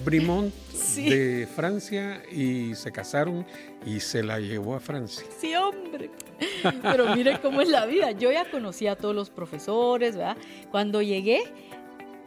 Brimont 0.03 0.53
de 0.95 1.47
Francia 1.55 2.23
y 2.31 2.75
se 2.75 2.91
casaron 2.91 3.45
y 3.85 3.99
se 3.99 4.23
la 4.23 4.39
llevó 4.39 4.75
a 4.75 4.79
Francia. 4.79 5.25
Sí, 5.39 5.55
hombre. 5.55 6.09
Pero 6.81 7.15
mire 7.15 7.39
cómo 7.41 7.61
es 7.61 7.69
la 7.69 7.85
vida. 7.85 8.11
Yo 8.11 8.31
ya 8.31 8.49
conocí 8.49 8.87
a 8.87 8.95
todos 8.95 9.15
los 9.15 9.29
profesores, 9.29 10.15
¿verdad? 10.15 10.37
Cuando 10.71 11.01
llegué, 11.01 11.43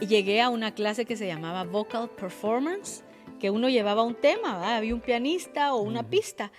llegué 0.01 0.41
a 0.41 0.49
una 0.49 0.75
clase 0.75 1.05
que 1.05 1.17
se 1.17 1.27
llamaba 1.27 1.65
Vocal 1.65 2.11
Performance, 2.11 3.03
que 3.41 3.51
uno 3.51 3.69
llevaba 3.69 4.03
un 4.03 4.15
tema, 4.15 4.55
¿verdad? 4.55 4.77
Había 4.77 4.95
un 4.95 5.01
pianista 5.01 5.75
o 5.75 5.83
una 5.83 6.09
pista 6.09 6.53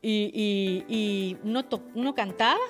y, 0.00 1.36
uno, 1.44 1.64
uno 1.94 2.14
cantaba 2.14 2.60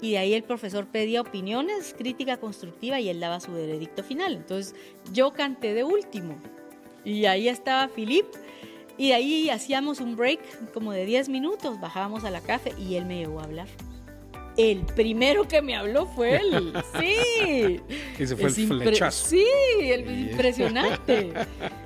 y 0.00 0.12
de 0.12 0.18
ahí 0.18 0.34
el 0.34 0.42
profesor 0.42 0.86
pedía 0.86 1.20
opiniones, 1.20 1.94
crítica 1.96 2.38
constructiva 2.38 3.00
y 3.00 3.08
él 3.08 3.20
daba 3.20 3.40
su 3.40 3.52
veredicto 3.52 4.02
final. 4.02 4.34
Entonces 4.36 4.74
yo 5.12 5.32
canté 5.32 5.74
de 5.74 5.84
último 5.84 6.40
y 7.04 7.26
ahí 7.26 7.48
estaba 7.48 7.88
Philip. 7.88 8.26
Y 8.96 9.08
de 9.08 9.14
ahí 9.14 9.50
hacíamos 9.50 10.00
un 10.00 10.14
break 10.14 10.72
como 10.74 10.92
de 10.92 11.06
10 11.06 11.30
minutos, 11.30 11.80
bajábamos 11.80 12.24
a 12.24 12.30
la 12.30 12.42
café 12.42 12.74
y 12.78 12.96
él 12.96 13.06
me 13.06 13.16
llevó 13.18 13.40
a 13.40 13.44
hablar. 13.44 13.66
El 14.56 14.84
primero 14.84 15.48
que 15.48 15.62
me 15.62 15.74
habló 15.74 16.06
fue 16.06 16.36
él. 16.36 16.74
Sí. 17.00 17.80
Ese 18.18 18.36
fue 18.36 18.48
el 18.48 18.54
flechazo. 18.54 19.28
Sí, 19.28 19.46
el 19.80 20.28
impresionante. 20.28 21.32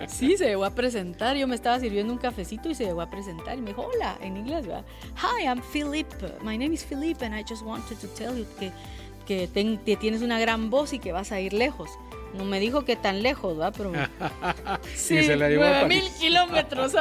Sí, 0.08 0.36
se 0.36 0.46
llegó 0.46 0.64
a 0.64 0.74
presentar. 0.74 1.36
Yo 1.36 1.46
me 1.46 1.54
estaba 1.54 1.78
sirviendo 1.78 2.12
un 2.12 2.18
cafecito 2.18 2.68
y 2.68 2.74
se 2.74 2.84
llegó 2.84 3.00
a 3.00 3.08
presentar. 3.08 3.56
Y 3.56 3.60
me 3.60 3.68
dijo, 3.68 3.88
hola, 3.94 4.18
en 4.20 4.36
inglés, 4.36 4.66
¿verdad? 4.66 4.84
Hi, 5.16 5.44
I'm 5.44 5.62
Philip. 5.72 6.08
My 6.42 6.58
name 6.58 6.74
is 6.74 6.84
Philip 6.84 7.22
and 7.22 7.38
I 7.38 7.44
just 7.48 7.62
wanted 7.62 7.96
to 7.98 8.08
tell 8.08 8.36
you 8.36 8.44
que, 8.58 8.72
que, 9.24 9.78
que 9.84 9.96
tienes 9.96 10.22
una 10.22 10.40
gran 10.40 10.68
voz 10.70 10.92
y 10.92 10.98
que 10.98 11.12
vas 11.12 11.30
a 11.30 11.40
ir 11.40 11.52
lejos. 11.52 11.90
No 12.36 12.44
me 12.44 12.58
dijo 12.58 12.84
que 12.84 12.96
tan 12.96 13.22
lejos, 13.22 13.58
¿va? 13.58 13.70
Pero 13.70 13.92
sí, 14.94 15.22
se 15.22 15.36
la 15.36 15.48
llevó 15.48 15.86
mil 15.86 16.04
kilómetros, 16.20 16.92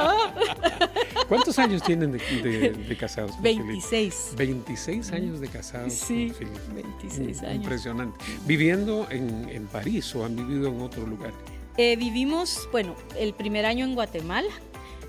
¿Cuántos 1.28 1.58
años 1.58 1.82
tienen 1.82 2.12
de, 2.12 2.98
casados? 3.00 3.42
26. 3.42 4.34
26 4.38 5.12
años 5.12 5.40
de 5.40 5.48
casados. 5.48 5.94
Sí, 5.94 6.32
26 6.74 7.42
años. 7.44 7.56
Impresionante. 7.56 8.20
¿Viviendo 8.46 9.08
en, 9.10 9.68
París 9.72 10.14
o 10.16 10.26
han 10.26 10.36
vivido 10.36 10.68
en 10.68 10.82
otro 10.82 11.06
lugar? 11.08 11.32
Eh, 11.78 11.96
vivimos, 11.96 12.70
bueno, 12.72 12.96
el 13.18 13.34
primer 13.34 13.66
año 13.66 13.86
en 13.86 13.96
Guatemala. 13.96 14.52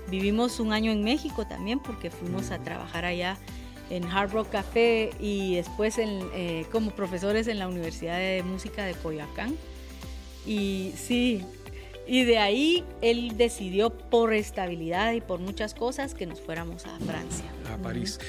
Vivimos 0.07 0.59
un 0.59 0.73
año 0.73 0.91
en 0.91 1.03
México 1.03 1.45
también 1.45 1.79
porque 1.79 2.09
fuimos 2.09 2.51
a 2.51 2.59
trabajar 2.59 3.05
allá 3.05 3.37
en 3.89 4.05
Hard 4.05 4.31
Rock 4.31 4.49
Café 4.49 5.11
y 5.19 5.55
después 5.55 5.95
eh, 5.97 6.65
como 6.71 6.91
profesores 6.91 7.47
en 7.47 7.59
la 7.59 7.67
Universidad 7.67 8.17
de 8.17 8.43
Música 8.43 8.85
de 8.85 8.93
Coyoacán. 8.93 9.55
Y 10.45 10.93
sí, 10.95 11.43
y 12.07 12.23
de 12.23 12.37
ahí 12.37 12.83
él 13.01 13.35
decidió 13.37 13.89
por 13.89 14.33
estabilidad 14.33 15.13
y 15.13 15.21
por 15.21 15.39
muchas 15.39 15.73
cosas 15.73 16.13
que 16.13 16.25
nos 16.25 16.39
fuéramos 16.39 16.85
a 16.85 16.99
Francia. 16.99 17.45
A 17.73 17.77
París. 17.77 18.19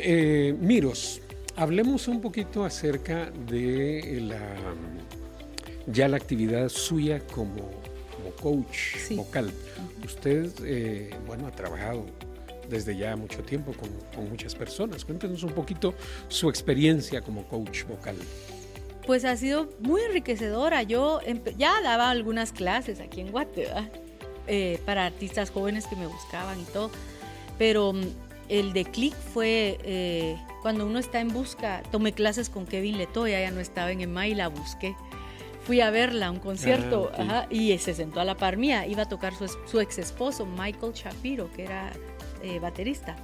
Eh, 0.00 0.54
Miros, 0.58 1.20
hablemos 1.56 2.08
un 2.08 2.20
poquito 2.20 2.64
acerca 2.64 3.30
de 3.48 4.20
la 4.22 4.56
ya 5.88 6.08
la 6.08 6.16
actividad 6.16 6.68
suya 6.68 7.20
como, 7.20 7.70
como 8.16 8.30
coach 8.40 9.12
vocal. 9.14 9.52
Usted, 10.04 10.50
eh, 10.64 11.10
bueno, 11.26 11.46
ha 11.46 11.52
trabajado 11.52 12.06
desde 12.68 12.96
ya 12.96 13.14
mucho 13.14 13.42
tiempo 13.42 13.72
con, 13.72 13.90
con 14.14 14.28
muchas 14.28 14.54
personas. 14.54 15.04
Cuéntenos 15.04 15.44
un 15.44 15.52
poquito 15.52 15.94
su 16.28 16.48
experiencia 16.48 17.20
como 17.20 17.46
coach 17.46 17.84
vocal 17.84 18.16
pues 19.06 19.24
ha 19.24 19.36
sido 19.36 19.68
muy 19.80 20.02
enriquecedora. 20.02 20.82
Yo 20.82 21.20
ya 21.56 21.80
daba 21.82 22.10
algunas 22.10 22.52
clases 22.52 23.00
aquí 23.00 23.20
en 23.20 23.30
Guatemala 23.30 23.90
eh, 24.46 24.80
para 24.84 25.06
artistas 25.06 25.50
jóvenes 25.50 25.86
que 25.86 25.96
me 25.96 26.06
buscaban 26.06 26.60
y 26.60 26.64
todo, 26.64 26.90
pero 27.58 27.92
mm, 27.92 28.02
el 28.48 28.72
de 28.72 28.84
click 28.84 29.14
fue 29.14 29.78
eh, 29.82 30.36
cuando 30.62 30.86
uno 30.86 30.98
está 30.98 31.20
en 31.20 31.32
busca, 31.32 31.82
tomé 31.90 32.12
clases 32.12 32.50
con 32.50 32.66
Kevin 32.66 32.98
Letoya, 32.98 33.40
ya 33.40 33.50
no 33.50 33.60
estaba 33.60 33.90
en 33.92 34.00
EMA 34.00 34.28
y 34.28 34.34
la 34.34 34.48
busqué. 34.48 34.96
Fui 35.64 35.80
a 35.80 35.90
verla 35.90 36.28
a 36.28 36.30
un 36.30 36.38
concierto 36.38 37.10
Ah, 37.18 37.46
y 37.50 37.76
se 37.78 37.92
sentó 37.92 38.20
a 38.20 38.24
la 38.24 38.36
par 38.36 38.56
mía. 38.56 38.86
Iba 38.86 39.02
a 39.02 39.08
tocar 39.08 39.34
su, 39.34 39.48
su 39.66 39.80
ex 39.80 39.98
esposo, 39.98 40.46
Michael 40.46 40.92
Shapiro, 40.92 41.50
que 41.52 41.64
era 41.64 41.92
eh, 42.42 42.60
baterista. 42.60 43.16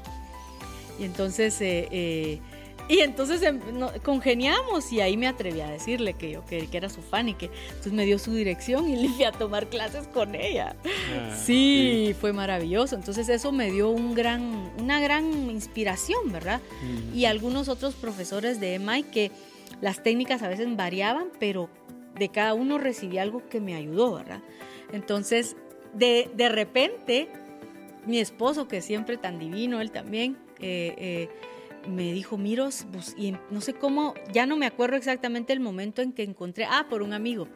Y 0.99 1.05
entonces, 1.05 1.61
eh, 1.61 1.89
eh, 1.91 2.41
y 2.89 3.01
entonces 3.01 3.43
em, 3.43 3.61
congeniamos 4.03 4.93
y 4.93 5.01
ahí 5.01 5.17
me 5.17 5.27
atreví 5.27 5.61
a 5.61 5.71
decirle 5.71 6.15
que 6.15 6.31
yo 6.31 6.45
que, 6.45 6.67
que, 6.67 6.77
era 6.77 6.89
su 6.89 7.01
fan 7.03 7.29
y 7.29 7.35
que 7.35 7.51
entonces 7.69 7.93
me 7.93 8.05
dio 8.05 8.19
su 8.19 8.35
dirección 8.35 8.89
y 8.89 8.97
le 8.97 9.09
fui 9.09 9.25
a 9.25 9.33
tomar 9.33 9.69
clases 9.69 10.09
con 10.09 10.35
ella. 10.35 10.77
Ah, 10.85 11.37
sí, 11.37 12.07
sí, 12.09 12.15
fue 12.15 12.33
maravilloso. 12.33 12.95
Entonces 12.95 13.29
eso 13.29 13.53
me 13.53 13.71
dio 13.71 13.91
un 13.91 14.15
gran, 14.15 14.73
una 14.79 15.01
gran 15.01 15.51
inspiración, 15.51 16.33
¿verdad? 16.33 16.61
Mm. 16.83 17.17
Y 17.17 17.25
algunos 17.27 17.69
otros 17.69 17.95
profesores 17.95 18.61
de 18.61 18.75
EMI 18.75 19.05
que 19.05 19.31
las 19.81 20.03
técnicas 20.03 20.43
a 20.43 20.49
veces 20.49 20.75
variaban, 20.77 21.29
pero 21.39 21.69
de 22.19 22.29
cada 22.29 22.55
uno 22.55 22.79
recibí 22.79 23.19
algo 23.19 23.49
que 23.49 23.61
me 23.61 23.75
ayudó, 23.75 24.15
¿verdad? 24.15 24.41
Entonces, 24.93 25.57
de, 25.95 26.31
de 26.35 26.49
repente, 26.49 27.29
mi 28.07 28.19
esposo, 28.19 28.69
que 28.69 28.81
siempre 28.81 29.17
tan 29.17 29.39
divino, 29.39 29.81
él 29.81 29.91
también, 29.91 30.37
eh, 30.61 30.95
eh, 30.99 31.29
me 31.87 32.13
dijo, 32.13 32.39
Miros, 32.39 32.87
pues, 32.93 33.15
y 33.19 33.35
no 33.51 33.61
sé 33.61 33.75
cómo, 33.75 34.15
ya 34.33 34.47
no 34.47 34.57
me 34.57 34.67
acuerdo 34.67 34.97
exactamente 34.97 35.53
el 35.53 35.61
momento 35.61 36.03
en 36.03 36.13
que 36.13 36.23
encontré, 36.23 36.65
ah, 36.65 36.87
por 36.89 37.03
un 37.03 37.13
amigo, 37.13 37.49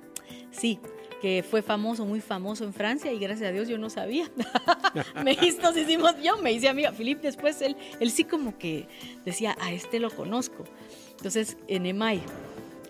sí, 0.50 0.80
que 1.21 1.45
fue 1.49 1.62
famoso, 1.62 2.04
muy 2.04 2.21
famoso 2.21 2.64
en 2.64 2.73
Francia 2.73 3.12
y 3.12 3.18
gracias 3.18 3.49
a 3.49 3.52
Dios 3.52 3.68
yo 3.68 3.78
no 3.78 3.90
sabía. 3.90 4.30
me 5.25 5.35
nos 5.35 5.76
hicimos, 5.76 6.14
yo 6.23 6.38
me 6.38 6.52
hice 6.52 6.68
amiga. 6.68 6.92
Philip 6.92 7.21
después, 7.21 7.61
él, 7.62 7.76
él 8.00 8.11
sí 8.11 8.25
como 8.25 8.59
que 8.59 8.87
decía, 9.25 9.56
a 9.61 9.73
este 9.73 10.00
lo 10.00 10.11
conozco. 10.11 10.64
Entonces, 11.12 11.56
en 11.68 11.87
EMAI. 11.87 12.23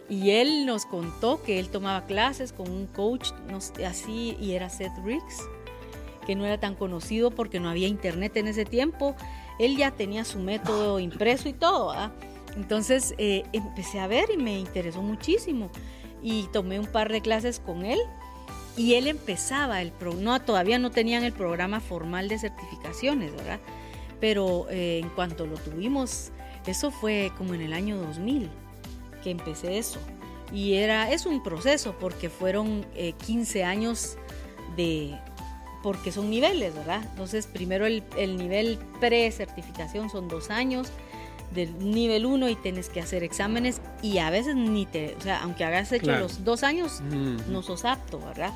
Y 0.09 0.31
él 0.31 0.67
nos 0.67 0.87
contó 0.87 1.43
que 1.43 1.59
él 1.59 1.69
tomaba 1.69 2.07
clases 2.07 2.53
con 2.53 2.71
un 2.71 2.87
coach 2.87 3.31
así 3.85 4.37
y 4.41 4.53
era 4.53 4.71
Seth 4.71 4.97
Riggs, 5.05 5.41
que 6.27 6.37
no 6.37 6.47
era 6.47 6.59
tan 6.59 6.77
conocido 6.77 7.33
porque 7.33 7.59
no 7.59 7.69
había 7.69 7.89
internet 7.89 8.37
en 8.37 8.47
ese 8.47 8.65
tiempo 8.65 9.17
él 9.59 9.77
ya 9.77 9.91
tenía 9.91 10.25
su 10.25 10.39
método 10.39 11.01
impreso 11.01 11.49
y 11.49 11.53
todo. 11.53 11.91
¿ah? 11.93 12.13
Entonces 12.57 13.15
eh, 13.19 13.45
empecé 13.53 14.01
a 14.01 14.07
ver 14.07 14.29
y 14.33 14.37
me 14.37 14.59
interesó 14.59 15.03
muchísimo. 15.03 15.71
Y 16.23 16.45
tomé 16.53 16.79
un 16.81 16.87
par 16.87 17.13
de 17.13 17.21
clases 17.21 17.61
con 17.61 17.85
él 17.85 17.99
y 18.77 18.95
él 18.95 19.07
empezaba 19.07 19.81
el 19.81 19.91
pro, 19.91 20.15
no 20.15 20.41
todavía 20.41 20.79
no 20.79 20.91
tenían 20.91 21.25
el 21.25 21.33
programa 21.33 21.81
formal 21.81 22.29
de 22.29 22.39
certificaciones, 22.39 23.33
¿verdad? 23.35 23.61
Pero 24.21 24.67
eh, 24.71 25.01
en 25.03 25.09
cuanto 25.11 25.47
lo 25.47 25.57
tuvimos, 25.57 26.31
eso 26.67 26.91
fue 26.91 27.33
como 27.39 27.55
en 27.55 27.63
el 27.63 27.73
año 27.73 27.97
2000 27.97 28.51
que 29.23 29.31
empecé 29.31 29.79
eso. 29.79 29.99
Y 30.53 30.75
era, 30.75 31.11
es 31.11 31.27
un 31.27 31.43
proceso 31.43 31.97
porque 31.99 32.29
fueron 32.29 32.87
eh, 32.95 33.15
15 33.27 33.65
años 33.65 34.17
de, 34.77 35.19
porque 35.87 36.11
son 36.11 36.31
niveles, 36.31 36.75
¿verdad? 36.75 37.01
Entonces, 37.11 37.47
primero 37.47 37.87
el, 37.87 38.03
el 38.17 38.37
nivel 38.37 38.77
pre-certificación 38.99 40.11
son 40.11 40.27
dos 40.27 40.51
años, 40.51 40.89
del 41.55 41.79
nivel 41.79 42.27
1 42.27 42.49
y 42.49 42.57
tienes 42.57 42.89
que 42.89 42.99
hacer 42.99 43.23
exámenes 43.23 43.81
y 44.03 44.19
a 44.19 44.29
veces 44.31 44.57
ni 44.57 44.85
te, 44.85 45.15
o 45.17 45.21
sea, 45.21 45.45
aunque 45.45 45.63
hagas 45.63 45.93
hecho 45.93 46.07
claro. 46.07 46.23
los 46.23 46.43
dos 46.43 46.65
años, 46.65 47.03
mm. 47.03 47.53
no 47.53 47.63
sos 47.63 47.85
apto, 47.85 48.19
¿verdad? 48.19 48.53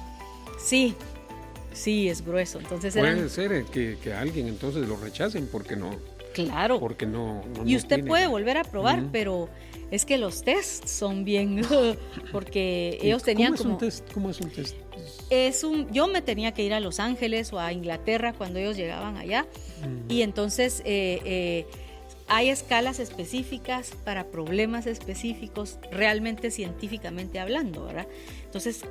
Sí, 0.59 0.97
sí, 1.73 2.09
es 2.09 2.27
grueso. 2.27 2.59
Entonces 2.59 2.95
Puede 2.95 3.13
eran, 3.13 3.31
ser 3.31 3.63
que, 3.67 3.97
que, 4.03 4.13
alguien 4.13 4.49
entonces 4.49 4.89
lo 4.89 4.97
rechacen 4.97 5.47
porque 5.47 5.77
no. 5.77 5.91
Claro. 6.35 6.81
Porque 6.81 7.07
no. 7.07 7.43
no 7.57 7.67
y 7.67 7.77
usted 7.77 7.99
no 7.99 8.07
puede 8.07 8.27
volver 8.27 8.57
a 8.57 8.65
probar, 8.65 9.09
pero 9.13 9.49
es 9.91 10.05
que 10.05 10.19
los 10.19 10.43
tests 10.43 10.91
son 10.91 11.25
bien, 11.25 11.63
porque 12.33 12.99
ellos 13.03 13.23
tenían 13.23 13.53
¿Cómo 13.53 13.57
es 13.57 13.63
como... 13.63 13.75
un 13.75 13.79
test? 13.79 14.13
¿Cómo 14.13 14.31
es 14.31 14.41
un 14.41 14.51
test? 14.51 14.77
es 15.31 15.65
un, 15.65 15.91
yo 15.93 16.09
me 16.09 16.23
tenía 16.23 16.53
que 16.53 16.63
ir 16.63 16.75
a 16.75 16.81
Los 16.81 17.01
Ángeles 17.01 17.53
o 17.53 17.61
a 17.61 17.73
Inglaterra 17.73 18.33
cuando 18.33 18.59
ellos 18.59 18.77
llegaban 18.77 19.17
allá 19.17 19.47
y 20.09 20.23
entonces 20.23 20.83
eh, 20.85 21.21
eh, 21.25 21.67
hay 22.27 22.51
escalas 22.51 22.99
específicas 22.99 23.93
para 24.05 24.27
problemas 24.27 24.87
específicos, 24.87 25.79
realmente 25.91 26.51
científicamente 26.51 27.39
hablando, 27.39 27.85
¿verdad? 27.85 28.07
Entonces, 28.45 28.85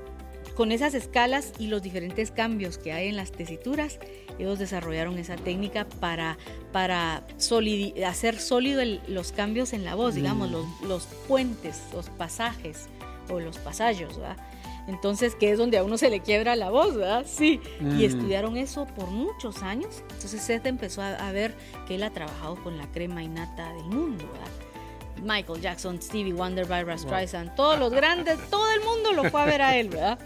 con 0.55 0.71
esas 0.71 0.93
escalas 0.93 1.53
y 1.57 1.67
los 1.67 1.81
diferentes 1.81 2.31
cambios 2.31 2.77
que 2.77 2.91
hay 2.91 3.07
en 3.07 3.15
las 3.15 3.31
tesituras, 3.31 3.99
ellos 4.39 4.59
desarrollaron 4.59 5.17
esa 5.17 5.35
técnica 5.35 5.85
para, 5.99 6.37
para 6.71 7.23
hacer 8.07 8.39
sólido 8.39 8.81
el, 8.81 9.01
los 9.07 9.31
cambios 9.31 9.73
en 9.73 9.83
la 9.83 9.95
voz, 9.95 10.15
digamos, 10.15 10.49
mm. 10.49 10.51
los, 10.53 10.65
los 10.81 11.03
puentes, 11.27 11.83
los 11.93 12.09
pasajes 12.09 12.87
o 13.29 13.39
los 13.39 13.57
pasallos, 13.57 14.17
¿verdad? 14.17 14.37
Entonces, 14.87 15.35
que 15.35 15.51
es 15.51 15.57
donde 15.59 15.77
a 15.77 15.83
uno 15.83 15.99
se 15.99 16.09
le 16.09 16.21
quiebra 16.21 16.55
la 16.55 16.71
voz, 16.71 16.95
¿verdad? 16.95 17.25
Sí. 17.27 17.61
Mm. 17.79 17.99
Y 17.99 18.05
estudiaron 18.05 18.57
eso 18.57 18.87
por 18.87 19.07
muchos 19.07 19.61
años. 19.61 20.01
Entonces, 20.13 20.41
Seth 20.41 20.65
empezó 20.65 21.03
a, 21.03 21.13
a, 21.15 21.31
ver 21.31 21.53
que 21.87 21.95
él 21.95 22.03
ha 22.03 22.09
trabajado 22.09 22.55
con 22.63 22.77
la 22.77 22.87
crema 22.91 23.21
innata 23.21 23.71
del 23.73 23.85
mundo, 23.85 24.25
¿verdad? 24.31 24.51
Michael 25.23 25.61
Jackson, 25.61 26.01
Stevie 26.01 26.33
Wonder, 26.33 26.65
Barbara 26.65 26.97
Streisand, 26.97 27.49
wow. 27.49 27.55
todos 27.55 27.79
los 27.79 27.91
grandes, 27.91 28.39
todo 28.49 28.71
el 28.71 28.81
mundo 28.81 29.11
lo 29.11 29.29
fue 29.29 29.41
a 29.41 29.45
ver 29.45 29.61
a 29.61 29.77
él, 29.77 29.89
¿verdad? 29.89 30.17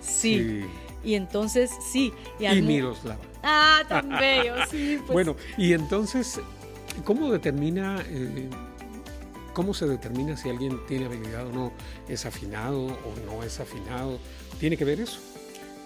Sí. 0.00 0.38
sí. 0.38 0.70
Y 1.04 1.14
entonces, 1.14 1.70
sí. 1.90 2.12
Y, 2.38 2.46
y 2.46 2.62
Miroslava. 2.62 3.20
Ah, 3.42 3.82
tan 3.88 4.08
bello, 4.08 4.54
sí. 4.70 4.98
Pues. 5.06 5.12
Bueno, 5.12 5.36
y 5.56 5.72
entonces, 5.72 6.40
¿cómo 7.04 7.30
determina... 7.30 8.02
Eh, 8.08 8.48
¿Cómo 9.52 9.74
se 9.74 9.86
determina 9.86 10.34
si 10.34 10.48
alguien 10.48 10.80
tiene 10.86 11.04
habilidad 11.04 11.46
o 11.46 11.52
no? 11.52 11.72
¿Es 12.08 12.24
afinado 12.24 12.86
o 12.86 13.26
no 13.26 13.42
es 13.42 13.60
afinado? 13.60 14.18
¿Tiene 14.58 14.78
que 14.78 14.84
ver 14.86 14.98
eso? 15.00 15.20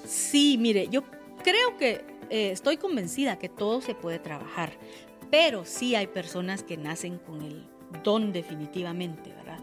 Sí, 0.06 0.56
mire, 0.56 0.86
yo 0.88 1.02
creo 1.42 1.76
que 1.76 2.04
eh, 2.30 2.50
estoy 2.52 2.76
convencida 2.76 3.38
que 3.38 3.48
todo 3.48 3.80
se 3.80 3.96
puede 3.96 4.20
trabajar, 4.20 4.72
pero 5.32 5.64
sí 5.64 5.96
hay 5.96 6.06
personas 6.06 6.62
que 6.62 6.76
nacen 6.76 7.18
con 7.18 7.42
el 7.42 7.66
don 8.04 8.32
definitivamente, 8.32 9.30
¿verdad? 9.30 9.58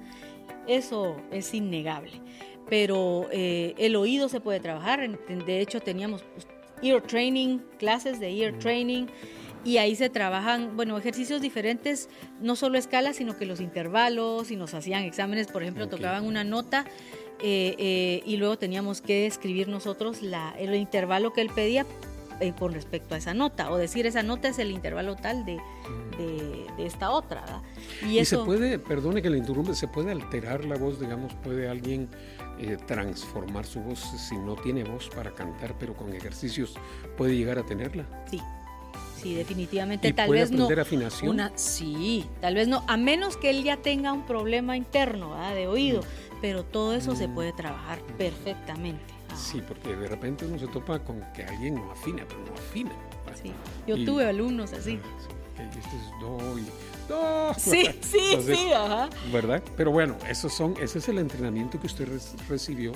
Eso 0.67 1.17
es 1.31 1.53
innegable. 1.53 2.21
Pero 2.69 3.27
eh, 3.31 3.75
el 3.77 3.95
oído 3.95 4.29
se 4.29 4.39
puede 4.39 4.59
trabajar. 4.59 5.07
De 5.09 5.59
hecho, 5.59 5.79
teníamos 5.79 6.23
ear 6.81 7.01
training, 7.01 7.59
clases 7.77 8.19
de 8.19 8.29
ear 8.29 8.57
training 8.59 9.07
y 9.65 9.77
ahí 9.77 9.95
se 9.95 10.09
trabajan, 10.09 10.75
bueno, 10.75 10.97
ejercicios 10.97 11.41
diferentes, 11.41 12.09
no 12.41 12.55
solo 12.55 12.77
escalas, 12.77 13.15
sino 13.15 13.37
que 13.37 13.45
los 13.45 13.61
intervalos, 13.61 14.51
y 14.51 14.55
nos 14.55 14.73
hacían 14.73 15.03
exámenes, 15.03 15.47
por 15.47 15.63
ejemplo, 15.63 15.85
okay. 15.85 15.97
tocaban 15.97 16.25
una 16.25 16.43
nota 16.43 16.85
eh, 17.41 17.75
eh, 17.77 18.23
y 18.25 18.37
luego 18.37 18.57
teníamos 18.57 19.01
que 19.01 19.25
escribir 19.25 19.69
nosotros 19.69 20.21
la, 20.21 20.53
el 20.59 20.75
intervalo 20.75 21.31
que 21.31 21.41
él 21.41 21.49
pedía 21.53 21.85
eh, 22.39 22.53
con 22.57 22.73
respecto 22.73 23.15
a 23.15 23.17
esa 23.17 23.33
nota, 23.33 23.71
o 23.71 23.77
decir 23.77 24.05
esa 24.05 24.23
nota 24.23 24.49
es 24.49 24.59
el 24.59 24.71
intervalo 24.71 25.15
tal 25.15 25.45
de, 25.45 25.59
de, 26.17 26.65
de 26.75 26.85
esta 26.85 27.11
otra. 27.11 27.41
¿verdad? 27.41 27.61
Y, 28.01 28.17
eso, 28.17 28.35
y 28.35 28.39
se 28.39 28.45
puede, 28.45 28.79
perdone 28.79 29.21
que 29.21 29.29
le 29.29 29.37
interrumpa, 29.37 29.73
se 29.75 29.87
puede 29.87 30.11
alterar 30.11 30.65
la 30.65 30.75
voz, 30.75 30.99
digamos, 30.99 31.33
puede 31.35 31.69
alguien 31.69 32.09
eh, 32.59 32.77
transformar 32.85 33.65
su 33.65 33.81
voz 33.81 33.99
si 33.99 34.37
no 34.37 34.55
tiene 34.55 34.83
voz 34.83 35.09
para 35.09 35.31
cantar, 35.31 35.75
pero 35.79 35.95
con 35.95 36.13
ejercicios 36.13 36.75
puede 37.17 37.35
llegar 37.35 37.57
a 37.57 37.63
tenerla. 37.63 38.05
Sí, 38.29 38.39
sí, 39.21 39.33
definitivamente. 39.33 40.07
¿Y 40.07 40.13
tal 40.13 40.27
puede 40.27 40.41
vez 40.41 40.51
aprender 40.51 40.77
no. 40.77 40.81
afinación? 40.81 41.29
Una, 41.31 41.51
sí, 41.55 42.25
tal 42.41 42.55
vez 42.55 42.67
no, 42.67 42.83
a 42.87 42.97
menos 42.97 43.37
que 43.37 43.49
él 43.49 43.63
ya 43.63 43.77
tenga 43.77 44.13
un 44.13 44.25
problema 44.25 44.77
interno 44.77 45.31
¿verdad? 45.31 45.55
de 45.55 45.67
oído, 45.67 46.01
mm. 46.01 46.41
pero 46.41 46.63
todo 46.63 46.93
eso 46.93 47.13
mm. 47.13 47.15
se 47.15 47.27
puede 47.27 47.53
trabajar 47.53 48.01
perfectamente. 48.17 49.03
Ah. 49.29 49.35
Sí, 49.35 49.61
porque 49.67 49.95
de 49.95 50.07
repente 50.07 50.45
uno 50.45 50.59
se 50.59 50.67
topa 50.67 50.99
con 50.99 51.21
que 51.33 51.43
alguien 51.43 51.75
no 51.75 51.91
afina, 51.91 52.23
pero 52.27 52.39
no 52.45 52.53
afina. 52.53 52.91
Sí. 53.41 53.51
Yo 53.87 53.97
y, 53.97 54.05
tuve 54.05 54.27
alumnos 54.27 54.73
así. 54.73 54.99
Ah, 55.03 55.17
sí, 55.19 55.79
este 55.79 55.95
es 55.95 56.11
do 56.21 56.59
y 56.59 56.65
Sí, 57.57 57.87
sí, 58.01 58.19
Entonces, 58.31 58.59
sí, 58.59 58.71
ajá. 58.71 59.09
¿Verdad? 59.31 59.63
Pero 59.77 59.91
bueno, 59.91 60.17
esos 60.29 60.53
son, 60.53 60.75
ese 60.81 60.99
es 60.99 61.09
el 61.09 61.19
entrenamiento 61.19 61.79
que 61.79 61.87
usted 61.87 62.07
recibió 62.49 62.93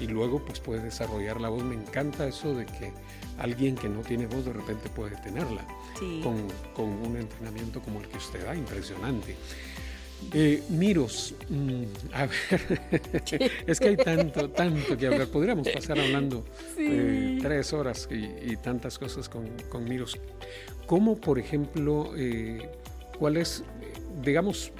y 0.00 0.06
luego 0.06 0.40
pues 0.44 0.60
puede 0.60 0.82
desarrollar 0.82 1.40
la 1.40 1.48
voz. 1.48 1.62
Me 1.62 1.74
encanta 1.74 2.26
eso 2.26 2.54
de 2.54 2.66
que 2.66 2.92
alguien 3.38 3.76
que 3.76 3.88
no 3.88 4.00
tiene 4.00 4.26
voz 4.26 4.44
de 4.44 4.52
repente 4.52 4.88
puede 4.88 5.16
tenerla 5.16 5.66
sí. 5.98 6.20
con, 6.22 6.48
con, 6.74 6.88
un 7.06 7.16
entrenamiento 7.16 7.80
como 7.80 8.00
el 8.00 8.08
que 8.08 8.16
usted 8.16 8.44
da, 8.44 8.54
impresionante. 8.54 9.36
Eh, 10.34 10.62
Miros, 10.68 11.34
mmm, 11.48 11.84
a 12.12 12.26
ver, 12.26 12.80
es 13.66 13.80
que 13.80 13.88
hay 13.88 13.96
tanto, 13.96 14.50
tanto 14.50 14.96
que 14.96 15.06
hablar. 15.06 15.28
Podríamos 15.28 15.66
pasar 15.68 15.98
hablando 15.98 16.44
sí. 16.76 16.86
eh, 16.88 17.38
tres 17.40 17.72
horas 17.72 18.06
y, 18.10 18.52
y, 18.52 18.56
tantas 18.56 18.98
cosas 18.98 19.28
con, 19.28 19.48
con 19.70 19.84
Miros. 19.84 20.18
¿Cómo, 20.86 21.16
por 21.16 21.38
ejemplo, 21.38 22.12
eh, 22.16 22.68
cuál 23.20 23.36
es, 23.36 23.62
digamos, 24.24 24.72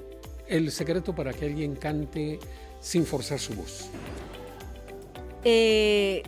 el 0.49 0.73
secreto 0.73 1.15
para 1.15 1.33
que 1.35 1.45
alguien 1.45 1.77
cante 1.77 2.41
sin 2.81 3.05
forzar 3.05 3.39
su 3.39 3.55
voz? 3.55 3.91
Eh, 5.45 6.23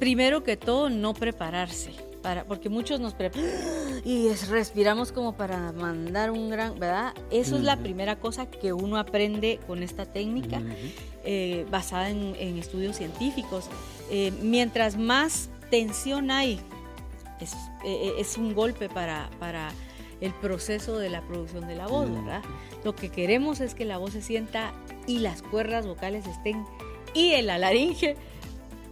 primero 0.00 0.42
que 0.42 0.56
todo, 0.56 0.88
no 0.88 1.12
prepararse. 1.12 1.92
para, 2.22 2.44
porque 2.44 2.70
muchos 2.70 3.00
nos 3.00 3.14
y 4.04 4.30
respiramos 4.48 5.12
como 5.12 5.36
para 5.36 5.72
mandar 5.72 6.30
un 6.30 6.48
gran, 6.48 6.78
¿verdad? 6.78 7.12
Eso 7.30 7.56
es 7.56 7.62
la 7.62 7.76
primera 7.76 8.16
cosa 8.16 8.46
que 8.46 8.72
uno 8.72 8.96
aprende 8.96 9.60
con 9.66 9.82
esta 9.82 10.06
técnica 10.06 10.62
eh, 11.24 11.66
basada 11.70 12.08
en, 12.08 12.58
estudios 12.58 12.96
científicos. 12.96 13.66
Eh, 14.10 14.32
mientras 14.40 14.96
más 14.96 15.50
tensión 15.70 16.30
hay, 16.30 16.58
es, 17.40 17.52
eh, 17.84 18.14
es 18.18 18.38
un 18.38 18.54
golpe 18.54 18.88
para, 18.88 19.28
para 19.38 19.70
el 20.20 20.32
proceso 20.34 20.98
de 20.98 21.10
la 21.10 21.22
producción 21.22 21.66
de 21.68 21.76
la 21.76 21.86
voz, 21.86 22.10
¿verdad? 22.10 22.42
Lo 22.84 22.94
que 22.94 23.10
queremos 23.10 23.60
es 23.60 23.74
que 23.74 23.84
la 23.84 23.98
voz 23.98 24.12
se 24.12 24.22
sienta 24.22 24.72
y 25.06 25.18
las 25.20 25.42
cuerdas 25.42 25.86
vocales 25.86 26.26
estén 26.26 26.64
y 27.14 27.32
en 27.32 27.46
la 27.46 27.58
laringe 27.58 28.16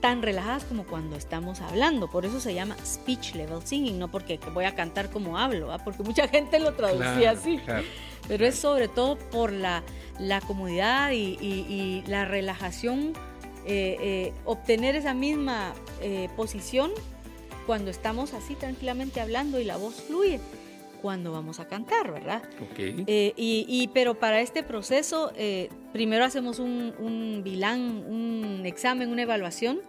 tan 0.00 0.22
relajadas 0.22 0.64
como 0.64 0.84
cuando 0.84 1.16
estamos 1.16 1.60
hablando. 1.60 2.08
Por 2.08 2.26
eso 2.26 2.40
se 2.40 2.54
llama 2.54 2.76
speech 2.84 3.34
level 3.34 3.60
singing, 3.64 3.98
no 3.98 4.08
porque 4.08 4.38
voy 4.54 4.64
a 4.64 4.74
cantar 4.74 5.10
como 5.10 5.38
hablo, 5.38 5.76
porque 5.84 6.02
mucha 6.02 6.28
gente 6.28 6.60
lo 6.60 6.74
traducía 6.74 7.32
así. 7.32 7.60
Pero 8.28 8.46
es 8.46 8.56
sobre 8.56 8.88
todo 8.88 9.16
por 9.16 9.52
la, 9.52 9.82
la 10.18 10.40
comodidad 10.40 11.10
y, 11.12 12.04
la 12.06 12.24
relajación, 12.24 13.14
eh, 13.66 13.96
eh, 14.00 14.32
obtener 14.44 14.96
esa 14.96 15.14
misma 15.14 15.74
eh, 16.00 16.28
posición 16.36 16.92
cuando 17.66 17.90
estamos 17.90 18.32
así 18.32 18.54
tranquilamente 18.54 19.20
hablando 19.20 19.58
y 19.58 19.64
la 19.64 19.76
voz 19.76 19.94
fluye 20.06 20.40
cuando 21.06 21.30
vamos 21.30 21.60
a 21.60 21.68
cantar, 21.68 22.12
¿verdad? 22.12 22.42
Okay. 22.72 23.04
y, 23.06 23.90
pero 23.94 24.18
para 24.18 24.40
este 24.40 24.64
proceso, 24.64 25.32
primero 25.92 26.24
hacemos 26.24 26.58
un, 26.58 26.92
un 26.98 27.42
bilán, 27.44 28.04
un 28.08 28.66
examen, 28.66 29.08
una 29.08 29.22
evaluación 29.22 29.82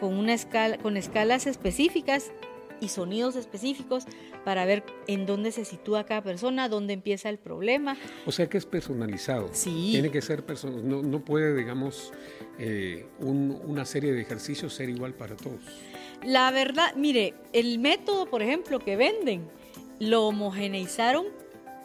con, 0.00 0.14
una 0.14 0.34
escala, 0.34 0.78
con 0.78 0.96
escalas 0.96 1.46
específicas 1.46 2.32
y 2.80 2.88
sonidos 2.88 3.36
específicos 3.36 4.04
para 4.44 4.64
ver 4.64 4.82
en 5.06 5.26
dónde 5.26 5.52
se 5.52 5.64
sitúa 5.64 6.02
cada 6.06 6.24
persona, 6.24 6.68
dónde 6.68 6.92
empieza 6.92 7.28
el 7.28 7.38
problema. 7.38 7.96
O 8.26 8.32
sea 8.32 8.48
que 8.48 8.58
es 8.58 8.66
personalizado. 8.66 9.50
Sí. 9.52 9.90
Tiene 9.92 10.10
que 10.10 10.22
ser 10.22 10.44
personalizado. 10.44 11.02
No, 11.02 11.08
no, 11.08 11.24
puede, 11.24 11.56
digamos, 11.56 12.12
eh, 12.58 13.06
una 13.20 13.84
serie 13.84 14.12
de 14.12 14.22
ejercicios 14.22 14.74
ser 14.74 14.88
igual 14.88 15.14
para 15.14 15.36
todos. 15.36 15.60
La 16.24 16.50
verdad, 16.50 16.96
mire, 16.96 17.34
el 17.52 17.78
método, 17.78 18.26
por 18.26 18.42
ejemplo, 18.42 18.80
que 18.80 18.96
venden, 18.96 19.48
lo 20.02 20.26
homogeneizaron 20.26 21.26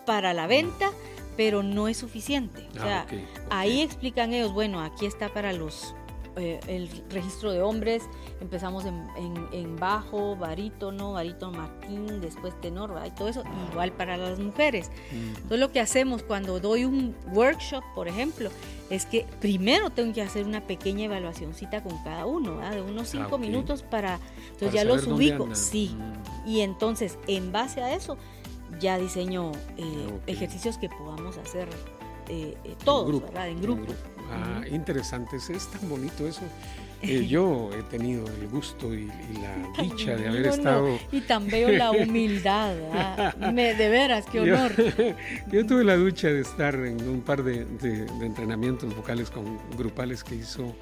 para 0.08 0.34
la 0.34 0.48
venta, 0.48 0.90
pero 1.36 1.62
no 1.62 1.88
es 1.88 1.98
suficiente. 1.98 2.68
O 2.74 2.80
ah, 2.80 2.84
sea, 2.84 3.08
ahí 3.52 3.82
explican 3.82 4.34
ellos, 4.34 4.54
bueno, 4.54 4.82
aquí 4.82 5.06
está 5.06 5.30
para 5.30 5.54
los 5.54 5.94
eh, 6.36 6.60
el 6.68 6.90
registro 7.10 7.52
de 7.52 7.62
hombres, 7.62 8.04
empezamos 8.42 8.86
en, 8.86 9.76
bajo, 9.76 10.36
barítono, 10.36 11.14
barítono 11.14 11.58
martín, 11.58 12.20
después 12.20 12.60
tenor, 12.60 13.00
y 13.06 13.12
todo 13.12 13.28
eso, 13.28 13.44
igual 13.72 13.92
para 13.92 14.18
las 14.18 14.40
mujeres. 14.40 14.90
Mm. 15.12 15.28
Entonces 15.36 15.60
lo 15.60 15.72
que 15.72 15.80
hacemos 15.80 16.24
cuando 16.24 16.60
doy 16.60 16.86
un 16.86 17.16
workshop, 17.34 17.84
por 17.94 18.08
ejemplo, 18.08 18.50
es 18.90 19.06
que 19.06 19.26
primero 19.40 19.90
tengo 19.90 20.14
que 20.14 20.22
hacer 20.22 20.46
una 20.46 20.62
pequeña 20.62 21.06
evaluacióncita 21.06 21.84
con 21.84 21.98
cada 22.04 22.26
uno, 22.26 22.60
de 22.70 22.82
unos 22.82 23.10
cinco 23.10 23.36
ah, 23.36 23.38
minutos 23.38 23.84
para, 23.84 24.20
entonces 24.52 24.74
ya 24.74 24.84
los 24.84 25.06
ubico, 25.08 25.54
sí, 25.56 25.96
mm. 25.96 26.48
y 26.48 26.62
entonces 26.62 27.18
en 27.28 27.52
base 27.52 27.82
a 27.82 27.94
eso 27.94 28.18
ya 28.80 28.98
diseño 28.98 29.52
eh, 29.78 30.20
ejercicios 30.28 30.78
que 30.78 30.90
podamos 30.90 31.38
hacer 31.38 31.68
eh, 32.30 32.56
todos, 32.84 33.22
¿verdad? 33.22 33.48
En 33.50 33.62
grupo. 33.62 33.94
Ah, 34.32 34.62
interesante, 34.70 35.38
es 35.38 35.68
tan 35.68 35.90
bonito 35.90 36.28
eso. 36.28 36.42
Eh, 37.02 37.28
yo 37.28 37.70
he 37.78 37.84
tenido 37.84 38.26
el 38.28 38.48
gusto 38.48 38.94
y, 38.94 39.08
la 39.42 39.84
dicha 39.84 40.16
de 40.16 40.28
haber 40.28 40.48
estado. 40.48 41.00
Y 41.12 41.22
tan 41.22 41.48
veo 41.48 41.70
la 41.70 41.92
humildad, 41.92 42.76
¿ah? 42.94 43.36
Me, 43.54 43.76
de 43.76 43.90
veras, 43.90 44.26
qué 44.32 44.42
honor. 44.42 44.72
Yo, 45.52 45.66
tuve 45.66 45.84
la 45.84 45.98
dicha 45.98 46.28
de 46.30 46.42
estar 46.42 46.76
en 46.76 47.08
un 47.08 47.22
par 47.22 47.44
de, 47.44 47.66
entrenamientos 48.22 48.96
vocales 48.96 49.30
con 49.30 49.58
grupales 49.78 50.24
que 50.24 50.36
hizo 50.36 50.76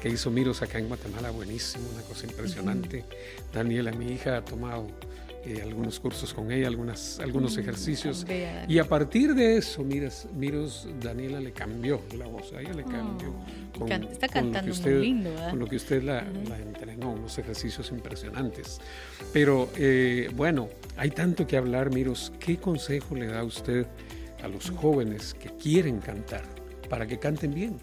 que 0.00 0.08
hizo 0.08 0.32
Miros 0.32 0.62
acá 0.62 0.80
en 0.80 0.88
Guatemala, 0.88 1.30
buenísimo, 1.30 1.84
una 1.94 2.02
cosa 2.02 2.26
impresionante. 2.26 3.04
Daniela, 3.52 3.92
mi 3.92 4.12
hija, 4.12 4.38
ha 4.38 4.44
tomado 4.44 4.88
eh, 5.44 5.60
algunos 5.62 5.98
cursos 5.98 6.32
con 6.32 6.52
ella, 6.52 6.68
algunas, 6.68 7.18
algunos 7.18 7.56
mm, 7.56 7.60
ejercicios. 7.60 8.26
Y 8.68 8.78
a 8.78 8.84
partir 8.84 9.34
de 9.34 9.56
eso, 9.56 9.82
miras, 9.82 10.28
Miros, 10.36 10.86
Daniela 11.00 11.40
le 11.40 11.52
cambió 11.52 12.00
la 12.16 12.26
voz, 12.26 12.52
a 12.52 12.60
ella 12.60 12.72
le 12.74 12.84
cambió. 12.84 13.34
con, 13.76 13.90
está 14.04 14.28
cantando 14.28 14.68
lo 14.68 14.72
usted, 14.72 14.92
muy 14.98 15.06
lindo. 15.06 15.30
Con 15.50 15.58
lo 15.58 15.66
que 15.66 15.76
usted 15.76 16.02
la, 16.02 16.20
entrenó, 16.20 17.12
unos 17.12 17.36
ejercicios 17.38 17.90
impresionantes. 17.90 18.80
Pero 19.32 19.68
eh, 19.76 20.30
bueno, 20.34 20.68
hay 20.96 21.10
tanto 21.10 21.46
que 21.46 21.56
hablar, 21.56 21.92
Miros. 21.92 22.32
¿Qué 22.38 22.58
consejo 22.58 23.16
le 23.16 23.26
da 23.26 23.42
usted 23.42 23.86
a 24.44 24.48
los 24.48 24.70
jóvenes 24.70 25.34
que 25.34 25.48
quieren 25.50 25.98
cantar 25.98 26.44
para 26.88 27.06
que 27.06 27.18
canten 27.18 27.52
bien? 27.52 27.78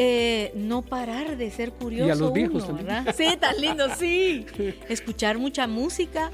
Eh, 0.00 0.52
no 0.54 0.82
parar 0.82 1.36
de 1.36 1.50
ser 1.50 1.72
curioso. 1.72 2.06
Y 2.06 2.10
a 2.10 2.14
los 2.14 2.32
viejos 2.32 2.64
también. 2.64 2.88
Sí, 3.16 3.36
tan 3.40 3.60
lindo, 3.60 3.88
sí. 3.96 4.46
Escuchar 4.88 5.38
mucha 5.38 5.66
música, 5.66 6.30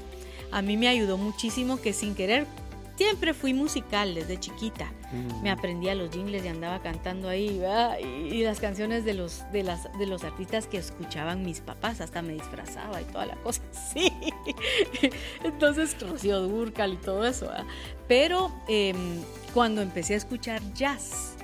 a 0.55 0.61
mí 0.61 0.77
me 0.77 0.87
ayudó 0.87 1.17
muchísimo 1.17 1.81
que 1.81 1.91
sin 1.91 2.15
querer 2.15 2.47
siempre 2.95 3.33
fui 3.33 3.53
musical 3.53 4.15
desde 4.15 4.39
chiquita. 4.39 4.89
Mm. 5.11 5.41
Me 5.43 5.51
aprendía 5.51 5.93
los 5.95 6.11
jingles 6.11 6.45
y 6.45 6.47
andaba 6.47 6.81
cantando 6.81 7.27
ahí, 7.27 7.61
y, 8.31 8.41
las 8.41 8.61
canciones 8.61 9.03
de 9.03 9.15
los, 9.15 9.43
de, 9.51 9.63
las, 9.63 9.91
de 9.99 10.07
los 10.07 10.23
artistas 10.23 10.67
que 10.67 10.77
escuchaban 10.77 11.43
mis 11.43 11.59
papás, 11.59 11.99
hasta 11.99 12.21
me 12.21 12.31
disfrazaba 12.31 13.01
y 13.01 13.03
toda 13.03 13.25
la 13.25 13.35
cosa. 13.35 13.61
Sí. 13.93 14.13
Entonces, 15.43 15.99
Rocío 15.99 16.39
Durcal 16.39 16.93
y 16.93 16.97
todo 16.97 17.25
eso. 17.25 17.51
Pero 18.07 18.49
em, 18.69 19.21
cuando 19.53 19.81
empecé 19.81 20.13
a 20.13 20.17
escuchar 20.17 20.61
jazz, 20.73 21.35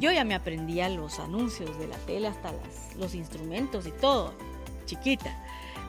yo 0.00 0.10
ya 0.10 0.24
me 0.24 0.34
aprendía 0.34 0.88
los 0.88 1.18
anuncios 1.20 1.78
de 1.78 1.86
la 1.86 1.98
tele, 1.98 2.28
hasta 2.28 2.50
las, 2.50 2.96
los 2.96 3.14
instrumentos 3.14 3.86
y 3.86 3.90
todo, 3.90 4.32
chiquita. 4.86 5.38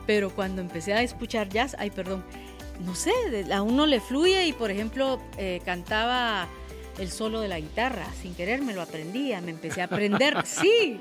Pero 0.06 0.30
cuando 0.30 0.60
empecé 0.60 0.92
a 0.92 1.02
escuchar 1.02 1.48
jazz, 1.48 1.74
ay, 1.78 1.90
perdón, 1.90 2.24
no 2.80 2.94
sé, 2.94 3.12
a 3.52 3.62
uno 3.62 3.86
le 3.86 4.00
fluye 4.00 4.46
y 4.46 4.52
por 4.52 4.70
ejemplo 4.70 5.20
eh, 5.38 5.60
cantaba 5.64 6.48
el 6.98 7.10
solo 7.10 7.40
de 7.40 7.48
la 7.48 7.60
guitarra, 7.60 8.06
sin 8.20 8.34
querer 8.34 8.62
me 8.62 8.74
lo 8.74 8.82
aprendía, 8.82 9.40
me 9.40 9.50
empecé 9.50 9.82
a 9.82 9.84
aprender, 9.84 10.36
sí, 10.44 10.98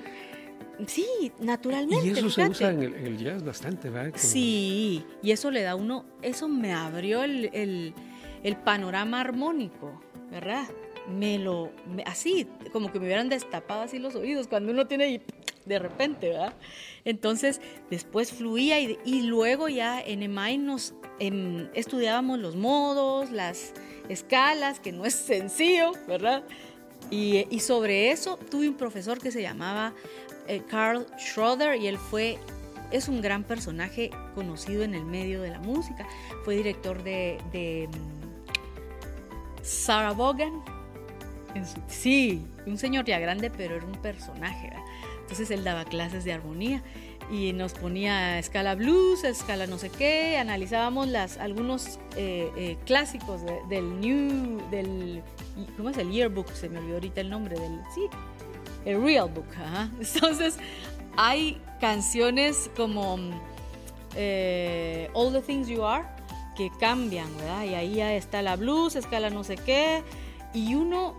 sí, 0.87 1.31
naturalmente. 1.39 2.07
Y 2.07 2.11
eso 2.11 2.29
se 2.29 2.47
usa 2.47 2.71
en 2.71 2.81
el, 2.81 3.17
jazz 3.17 3.43
bastante, 3.43 3.89
¿verdad? 3.89 4.13
Sí, 4.15 5.05
y 5.21 5.31
eso 5.31 5.51
le 5.51 5.61
da 5.61 5.71
a 5.71 5.75
uno, 5.75 6.05
eso 6.21 6.47
me 6.47 6.73
abrió 6.73 7.23
el, 7.23 7.93
panorama 8.63 9.21
armónico, 9.21 10.01
¿verdad? 10.31 10.65
Me 11.09 11.37
lo, 11.37 11.71
así, 12.05 12.47
como 12.73 12.91
que 12.91 12.99
me 12.99 13.05
hubieran 13.05 13.29
destapado 13.29 13.81
así 13.81 13.99
los 13.99 14.15
oídos 14.15 14.47
cuando 14.47 14.71
uno 14.71 14.87
tiene 14.87 15.21
de 15.65 15.79
repente, 15.79 16.29
¿verdad? 16.29 16.53
Entonces, 17.03 17.61
después 17.89 18.31
fluía 18.31 18.79
y, 18.79 19.21
luego 19.23 19.67
ya 19.67 20.01
en 20.01 20.23
EMAI 20.23 20.57
nos 20.57 20.93
em, 21.19 21.69
estudiábamos 21.73 22.39
los 22.39 22.55
modos, 22.55 23.31
las 23.31 23.73
escalas, 24.09 24.79
que 24.79 24.91
no 24.91 25.05
es 25.05 25.13
sencillo, 25.13 25.91
¿verdad? 26.07 26.43
Y, 27.11 27.59
sobre 27.59 28.11
eso 28.11 28.37
tuve 28.49 28.67
un 28.67 28.75
profesor 28.75 29.19
que 29.19 29.31
se 29.31 29.41
llamaba 29.41 29.93
eh, 30.47 30.61
Carl 30.67 31.05
Schroeder 31.17 31.79
y 31.79 31.87
él 31.87 31.97
fue, 31.97 32.39
es 32.91 33.07
un 33.07 33.21
gran 33.21 33.43
personaje 33.43 34.09
conocido 34.33 34.83
en 34.83 34.95
el 34.95 35.05
medio 35.05 35.41
de 35.41 35.51
la 35.51 35.59
música. 35.59 36.07
Fue 36.43 36.55
director 36.55 37.03
de, 37.03 37.87
mm, 37.91 39.61
Sarah 39.61 40.13
Vaughan. 40.13 40.63
sí, 41.87 42.45
un 42.65 42.77
señor 42.77 43.05
ya 43.05 43.19
grande, 43.19 43.49
pero 43.49 43.75
era 43.75 43.85
un 43.85 44.01
personaje. 44.01 44.69
¿verdad? 44.69 44.83
Entonces 45.25 45.49
él 45.49 45.63
daba 45.63 45.85
clases 45.85 46.23
de 46.23 46.33
armonía 46.33 46.83
y 47.31 47.51
nos 47.53 47.73
ponía 47.73 48.37
escala 48.37 48.75
blues, 48.75 49.23
escala 49.23 49.65
no 49.65 49.79
sé 49.79 49.89
qué, 49.89 50.37
analizábamos 50.37 51.07
las, 51.07 51.37
algunos 51.37 51.99
eh, 52.15 52.51
eh, 52.55 52.77
clásicos 52.85 53.41
del 53.67 53.99
New, 53.99 54.69
del, 54.69 55.23
¿cómo 55.75 55.89
es 55.89 55.97
el 55.97 56.11
yearbook? 56.11 56.51
Se 56.51 56.69
me 56.69 56.77
olvidó 56.77 56.95
ahorita 56.95 57.21
el 57.21 57.31
nombre 57.31 57.59
del, 57.59 57.79
sí, 57.95 58.01
el 58.85 59.01
real 59.01 59.29
book. 59.29 59.47
Entonces 59.99 60.57
hay 61.17 61.59
canciones 61.81 62.69
como 62.77 63.17
eh, 64.15 65.09
All 65.13 65.33
the 65.33 65.41
Things 65.41 65.67
You 65.67 65.83
Are 65.83 66.05
que 66.55 66.69
cambian, 66.79 67.35
¿verdad? 67.37 67.63
Y 67.63 67.73
ahí 67.73 67.95
ya 67.95 68.13
está 68.13 68.43
la 68.43 68.55
blues, 68.55 68.95
escala 68.95 69.31
no 69.31 69.43
sé 69.43 69.55
qué, 69.55 70.03
y 70.53 70.75
uno 70.75 71.15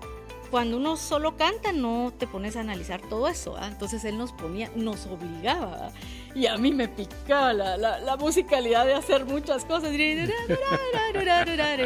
cuando 0.51 0.77
uno 0.77 0.97
solo 0.97 1.37
canta 1.37 1.73
no 1.73 2.13
te 2.17 2.27
pones 2.27 2.57
a 2.57 2.61
analizar 2.61 3.01
todo 3.03 3.29
eso, 3.29 3.57
entonces 3.63 4.05
él 4.05 4.19
nos 4.19 4.33
ponía, 4.33 4.71
nos 4.75 5.07
obligaba 5.07 5.91
y 6.37 6.47
a 6.47 6.59
mí 6.59 6.71
me 6.71 6.87
picaba 6.87 7.55
la, 7.55 7.79
la, 7.79 8.17
musicalidad 8.19 8.85
de 8.85 8.93
hacer 8.93 9.25
muchas 9.25 9.65
cosas 9.65 9.95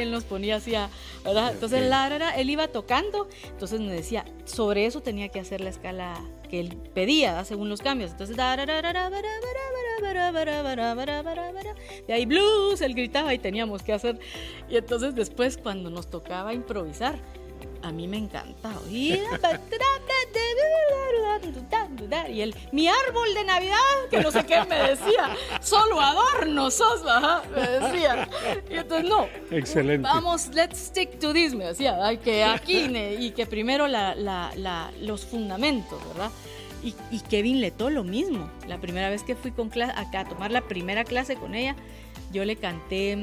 él 0.02 0.10
nos 0.10 0.24
ponía 0.24 0.56
así 0.56 0.74
a, 0.74 0.90
¿verdad? 1.24 1.52
Entonces 1.52 1.88
la, 1.88 2.34
él 2.36 2.50
iba 2.50 2.66
tocando, 2.66 3.28
entonces 3.44 3.80
me 3.80 3.92
decía, 3.92 4.24
sobre 4.44 4.86
eso 4.86 5.02
tenía 5.02 5.28
que 5.28 5.38
hacer 5.38 5.60
la 5.60 5.70
escala 5.70 6.20
que 6.50 6.58
él 6.58 6.76
pedía, 6.92 7.44
según 7.44 7.68
los 7.68 7.80
cambios. 7.80 8.10
Entonces, 8.10 8.36
de 8.36 8.42
ahí 12.12 12.26
blues, 12.26 12.80
él 12.80 12.94
gritaba 12.94 13.32
y 13.32 13.38
teníamos 13.38 13.84
que 13.84 13.92
hacer. 13.92 14.18
Y 14.68 14.76
entonces 14.76 15.14
después 15.14 15.58
cuando 15.58 15.90
nos 15.90 16.10
tocaba 16.10 16.52
improvisar, 16.52 17.20
a 17.82 17.92
mí 17.92 18.06
me 18.06 18.18
encanta 18.18 18.72
Y 22.28 22.40
él, 22.40 22.54
mi 22.72 22.88
árbol 22.88 23.34
de 23.34 23.44
Navidad, 23.44 23.76
que 24.10 24.20
no 24.20 24.30
sé 24.30 24.44
qué 24.44 24.62
me 24.68 24.76
decía, 24.76 25.36
solo 25.60 26.00
adorno 26.00 26.70
sos, 26.70 27.02
me 27.54 27.68
decía. 27.68 28.28
Y 28.70 28.74
entonces, 28.74 29.08
no. 29.08 29.26
Excelente. 29.50 30.02
Vamos, 30.08 30.48
let's 30.48 30.78
stick 30.78 31.18
to 31.18 31.32
this, 31.32 31.54
me 31.54 31.66
decía. 31.66 32.04
Hay 32.04 32.18
que 32.18 32.44
aquí, 32.44 32.86
y 33.18 33.30
que 33.30 33.46
primero 33.46 33.86
la, 33.86 34.14
la, 34.14 34.52
la, 34.56 34.92
los 35.00 35.24
fundamentos, 35.24 35.98
¿verdad? 36.08 36.30
Y, 36.82 36.94
y, 37.10 37.20
Kevin 37.20 37.60
Leto 37.60 37.90
lo 37.90 38.04
mismo. 38.04 38.50
La 38.66 38.78
primera 38.78 39.10
vez 39.10 39.22
que 39.22 39.36
fui 39.36 39.50
con 39.52 39.70
acá 39.82 40.20
a 40.20 40.28
tomar 40.28 40.50
la 40.50 40.62
primera 40.62 41.04
clase 41.04 41.36
con 41.36 41.54
ella, 41.54 41.76
yo 42.32 42.44
le 42.44 42.56
canté 42.56 43.22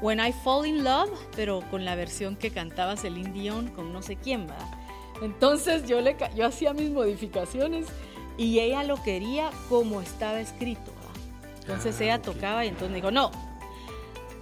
When 0.00 0.18
I 0.20 0.32
Fall 0.32 0.66
in 0.66 0.82
Love, 0.82 1.10
pero 1.36 1.62
con 1.70 1.84
la 1.84 1.94
versión 1.94 2.36
que 2.36 2.50
cantaba 2.50 2.96
Celine 2.96 3.32
Dion 3.32 3.68
con 3.68 3.92
no 3.92 4.02
sé 4.02 4.16
quién, 4.16 4.46
¿verdad? 4.46 4.70
Entonces 5.22 5.86
yo, 5.86 6.00
le, 6.00 6.16
yo 6.34 6.46
hacía 6.46 6.72
mis 6.72 6.90
modificaciones 6.90 7.86
y 8.38 8.60
ella 8.60 8.82
lo 8.84 9.02
quería 9.02 9.50
como 9.68 10.00
estaba 10.00 10.40
escrito. 10.40 10.92
¿verdad? 10.92 11.22
Entonces 11.60 11.96
ah, 12.00 12.04
ella 12.04 12.22
tocaba 12.22 12.64
y 12.64 12.68
entonces 12.68 12.90
me 12.90 12.96
dijo, 12.96 13.10
no, 13.10 13.30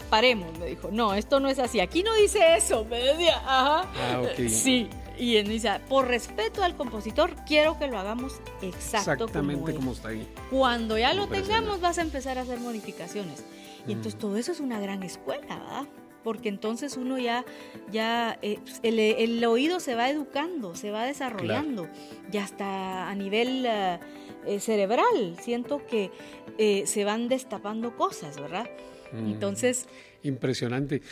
paremos, 0.08 0.56
me 0.58 0.66
dijo, 0.66 0.90
no, 0.92 1.14
esto 1.14 1.40
no 1.40 1.48
es 1.48 1.58
así, 1.58 1.80
aquí 1.80 2.02
no 2.02 2.14
dice 2.14 2.56
eso, 2.56 2.84
me 2.84 2.98
decía, 2.98 3.36
ajá, 3.38 3.88
ah, 3.96 4.22
sí, 4.48 4.88
y 5.18 5.36
él 5.36 5.48
dice, 5.48 5.80
por 5.88 6.06
respeto 6.06 6.62
al 6.62 6.76
compositor, 6.76 7.34
quiero 7.46 7.78
que 7.78 7.88
lo 7.88 7.98
hagamos 7.98 8.34
exacto 8.62 9.24
exactamente 9.24 9.74
como, 9.74 9.92
está 9.92 10.08
ahí. 10.08 10.26
Cuando 10.50 10.96
ya 10.96 11.12
lo 11.12 11.26
tengamos, 11.26 11.80
vas 11.80 11.98
a 11.98 12.02
empezar 12.02 12.38
a 12.38 12.42
hacer 12.42 12.60
modificaciones. 12.60 13.44
Y 13.86 13.92
entonces 13.92 14.16
mm. 14.16 14.18
todo 14.18 14.36
eso 14.36 14.52
es 14.52 14.60
una 14.60 14.80
gran 14.80 15.02
escuela, 15.02 15.46
¿verdad? 15.46 15.88
Porque 16.24 16.48
entonces 16.48 16.96
uno 16.96 17.18
ya, 17.18 17.44
ya 17.90 18.38
eh, 18.42 18.58
el, 18.82 19.44
oído 19.44 19.80
se 19.80 19.94
va 19.94 20.10
educando, 20.10 20.74
se 20.74 20.90
va 20.90 21.04
desarrollando, 21.04 21.88
ya 22.30 22.44
está 22.44 23.08
a 23.08 23.14
nivel 23.14 23.64
eh, 23.64 23.98
eh, 24.46 24.60
cerebral. 24.60 25.36
Siento 25.40 25.86
que 25.86 26.10
se 26.86 27.04
van 27.04 27.28
destapando 27.28 27.96
cosas, 27.96 28.38
¿verdad? 28.40 28.68
Mm. 29.12 29.32
Entonces... 29.32 29.86
Impresionante. 30.22 31.02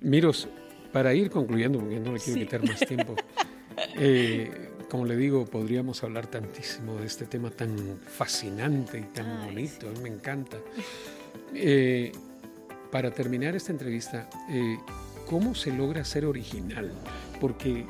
Miros, 0.00 0.48
para 0.92 1.12
ir 1.12 1.30
concluyendo, 1.30 1.80
porque 1.80 1.98
no 1.98 2.12
le 2.12 2.20
quiero 2.20 2.40
quitar 2.40 2.64
más 2.66 2.80
tiempo, 2.80 3.16
como 4.88 5.06
le 5.06 5.16
digo, 5.16 5.44
podríamos 5.44 6.02
hablar 6.04 6.28
tantísimo 6.28 6.96
de 6.96 7.06
este 7.06 7.26
tema 7.26 7.50
tan 7.50 7.98
fascinante 7.98 8.98
y 8.98 9.02
tan 9.12 9.46
bonito, 9.46 9.88
a 9.88 9.90
mí 9.90 9.98
me 10.02 10.08
encanta. 10.08 10.58
Eh, 11.54 12.12
para 12.90 13.10
terminar 13.10 13.56
esta 13.56 13.72
entrevista, 13.72 14.28
eh, 14.50 14.78
¿cómo 15.28 15.54
se 15.54 15.72
logra 15.72 16.04
ser 16.04 16.26
original? 16.26 16.92
Porque, 17.40 17.86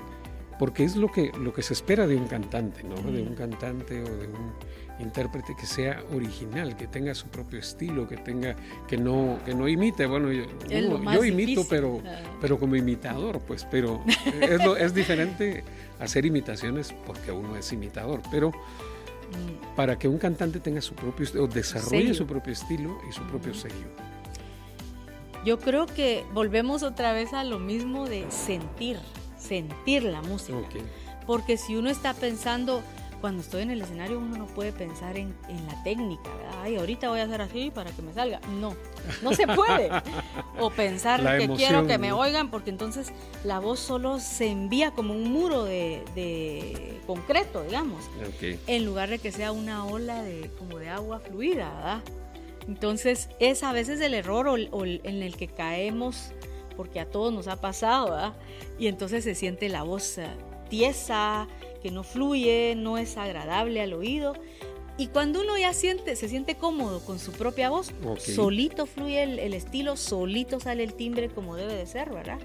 porque 0.59 0.85
es 0.85 0.97
lo 0.97 1.11
que, 1.11 1.33
lo 1.39 1.53
que 1.53 1.63
se 1.63 1.75
espera 1.75 2.07
de 2.07 2.17
un 2.17 2.29
cantante, 2.29 2.85
¿no? 2.85 2.95
De 3.11 3.21
un 3.21 3.35
cantante 3.35 4.01
o 4.01 4.17
de 4.17 4.29
un 4.29 4.53
intérprete 5.01 5.55
que 5.59 5.67
sea 5.67 6.03
original, 6.15 6.77
que 6.77 6.87
tenga 6.87 7.15
su 7.15 7.27
propio 7.29 7.59
estilo, 7.59 8.07
que 8.07 8.17
tenga, 8.17 8.55
que 8.87 8.97
no, 8.97 9.39
que 9.45 9.55
no 9.55 9.69
imite. 9.69 10.07
Bueno, 10.07 10.31
yo, 10.31 10.45
yo 10.69 11.25
imito, 11.25 11.67
pero, 11.69 12.01
pero 12.41 12.59
como 12.59 12.77
imitador, 12.77 13.41
pues, 13.41 13.67
pero 13.71 14.05
es, 14.41 14.61
es 14.79 14.95
diferente 14.95 15.65
hacer 15.99 16.27
imitaciones 16.27 16.95
porque 17.07 17.33
uno 17.33 17.57
es 17.57 17.73
imitador, 17.73 18.23
pero 18.31 18.53
para 19.77 19.99
que 19.99 20.09
un 20.09 20.19
cantante 20.19 20.61
tenga 20.61 20.81
su 20.81 20.95
propio 20.95 21.27
o 21.43 21.47
desarrolle 21.47 22.15
su 22.15 22.27
propio 22.27 22.53
estilo 22.53 22.99
y 23.09 23.13
su 23.13 23.23
propio 23.25 23.55
sello. 23.55 23.89
Yo 25.45 25.59
creo 25.59 25.87
que 25.87 26.25
volvemos 26.33 26.83
otra 26.83 27.13
vez 27.13 27.33
a 27.33 27.43
lo 27.43 27.59
mismo 27.59 28.09
de 28.09 28.31
sentir, 28.31 28.99
sentir 29.39 30.05
la 30.05 30.23
música. 30.23 30.59
Porque 31.27 31.57
si 31.57 31.77
uno 31.77 31.91
está 31.91 32.15
pensando, 32.15 32.83
cuando 33.23 33.41
estoy 33.41 33.63
en 33.63 33.71
el 33.71 33.81
escenario 33.81 34.19
uno 34.19 34.37
no 34.37 34.47
puede 34.49 34.73
pensar 34.73 35.17
en, 35.17 35.33
la 35.69 35.83
técnica, 35.85 36.29
Ay, 36.61 36.75
ahorita 36.75 37.09
voy 37.09 37.21
a 37.21 37.23
hacer 37.23 37.41
así 37.41 37.71
para 37.71 37.93
que 37.93 38.03
me 38.03 38.13
salga. 38.13 38.41
No, 38.61 38.75
no 39.23 39.33
se 39.33 39.47
puede. 39.47 39.91
o 40.59 40.71
pensar 40.71 41.39
que 41.39 41.49
quiero 41.51 41.87
que 41.87 41.99
me 41.99 42.13
oigan, 42.13 42.51
porque 42.51 42.71
entonces 42.71 43.13
la 43.45 43.61
voz 43.61 43.79
solo 43.79 44.19
se 44.19 44.49
envía 44.49 44.91
como 44.91 45.15
un 45.15 45.33
muro 45.33 45.63
de, 45.65 47.01
concreto, 47.07 47.63
digamos, 47.63 48.05
en 48.67 48.85
lugar 48.85 49.09
de 49.09 49.21
que 49.21 49.31
sea 49.31 49.53
una 49.53 49.87
ola 49.87 50.23
de, 50.23 50.51
como 50.59 50.79
de 50.79 50.89
agua 50.89 51.21
fluida, 51.21 51.73
¿verdad? 51.75 52.03
Entonces 52.67 53.29
es 53.39 53.63
a 53.63 53.73
veces 53.73 54.01
el 54.01 54.15
error 54.15 54.49
o, 54.49 54.85
en 54.85 55.23
el 55.23 55.37
que 55.37 55.47
caemos, 55.47 56.33
porque 56.77 56.99
a 56.99 57.07
todos 57.07 57.33
nos 57.33 57.47
ha 57.47 57.61
pasado, 57.61 58.11
¿verdad? 58.11 58.33
Y 58.81 58.89
entonces 58.89 59.23
se 59.23 59.37
siente 59.37 59.69
la 59.69 59.85
voz 59.85 60.19
eh, 60.19 60.27
tiesa, 60.69 61.47
que 61.83 61.91
no 61.91 62.05
fluye, 62.05 62.75
no 62.77 62.99
es 62.99 63.17
agradable 63.17 63.81
al 63.81 63.93
oído. 63.93 64.35
Y 64.99 65.07
cuando 65.09 65.41
uno 65.41 65.57
ya 65.57 65.73
siente, 65.73 66.17
se 66.17 66.29
siente 66.29 66.55
cómodo 66.55 67.01
con 67.01 67.19
su 67.19 67.33
propia 67.33 67.71
voz, 67.71 67.93
solito 68.19 68.87
fluye 68.87 69.23
el, 69.23 69.55
estilo, 69.55 69.97
solito 69.97 70.61
sale 70.61 70.85
el 70.85 70.95
timbre 70.95 71.29
como 71.29 71.57
debe 71.57 71.75
de 71.75 71.87
ser, 71.87 72.11
¿verdad? 72.11 72.39